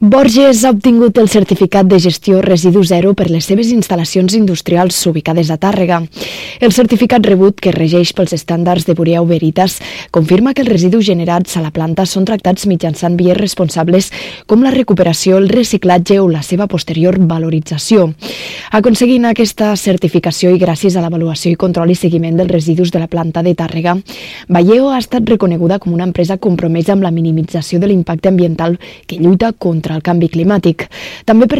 [0.03, 5.47] Borges ha obtingut el certificat de gestió residu zero per les seves instal·lacions industrials ubicades
[5.47, 6.01] a Tàrrega.
[6.59, 9.77] El certificat rebut, que regeix pels estàndards de Buriau Veritas,
[10.11, 14.09] confirma que els residus generats a la planta són tractats mitjançant vies responsables
[14.45, 18.09] com la recuperació, el reciclatge o la seva posterior valorització.
[18.75, 23.07] Aconseguint aquesta certificació i gràcies a l'avaluació i control i seguiment dels residus de la
[23.07, 23.95] planta de Tàrrega,
[24.49, 28.75] Valleo ha estat reconeguda com una empresa compromesa amb la minimització de l'impacte ambiental
[29.07, 29.53] que lluita
[29.93, 30.87] contra el canvi climàtic.
[31.25, 31.51] També per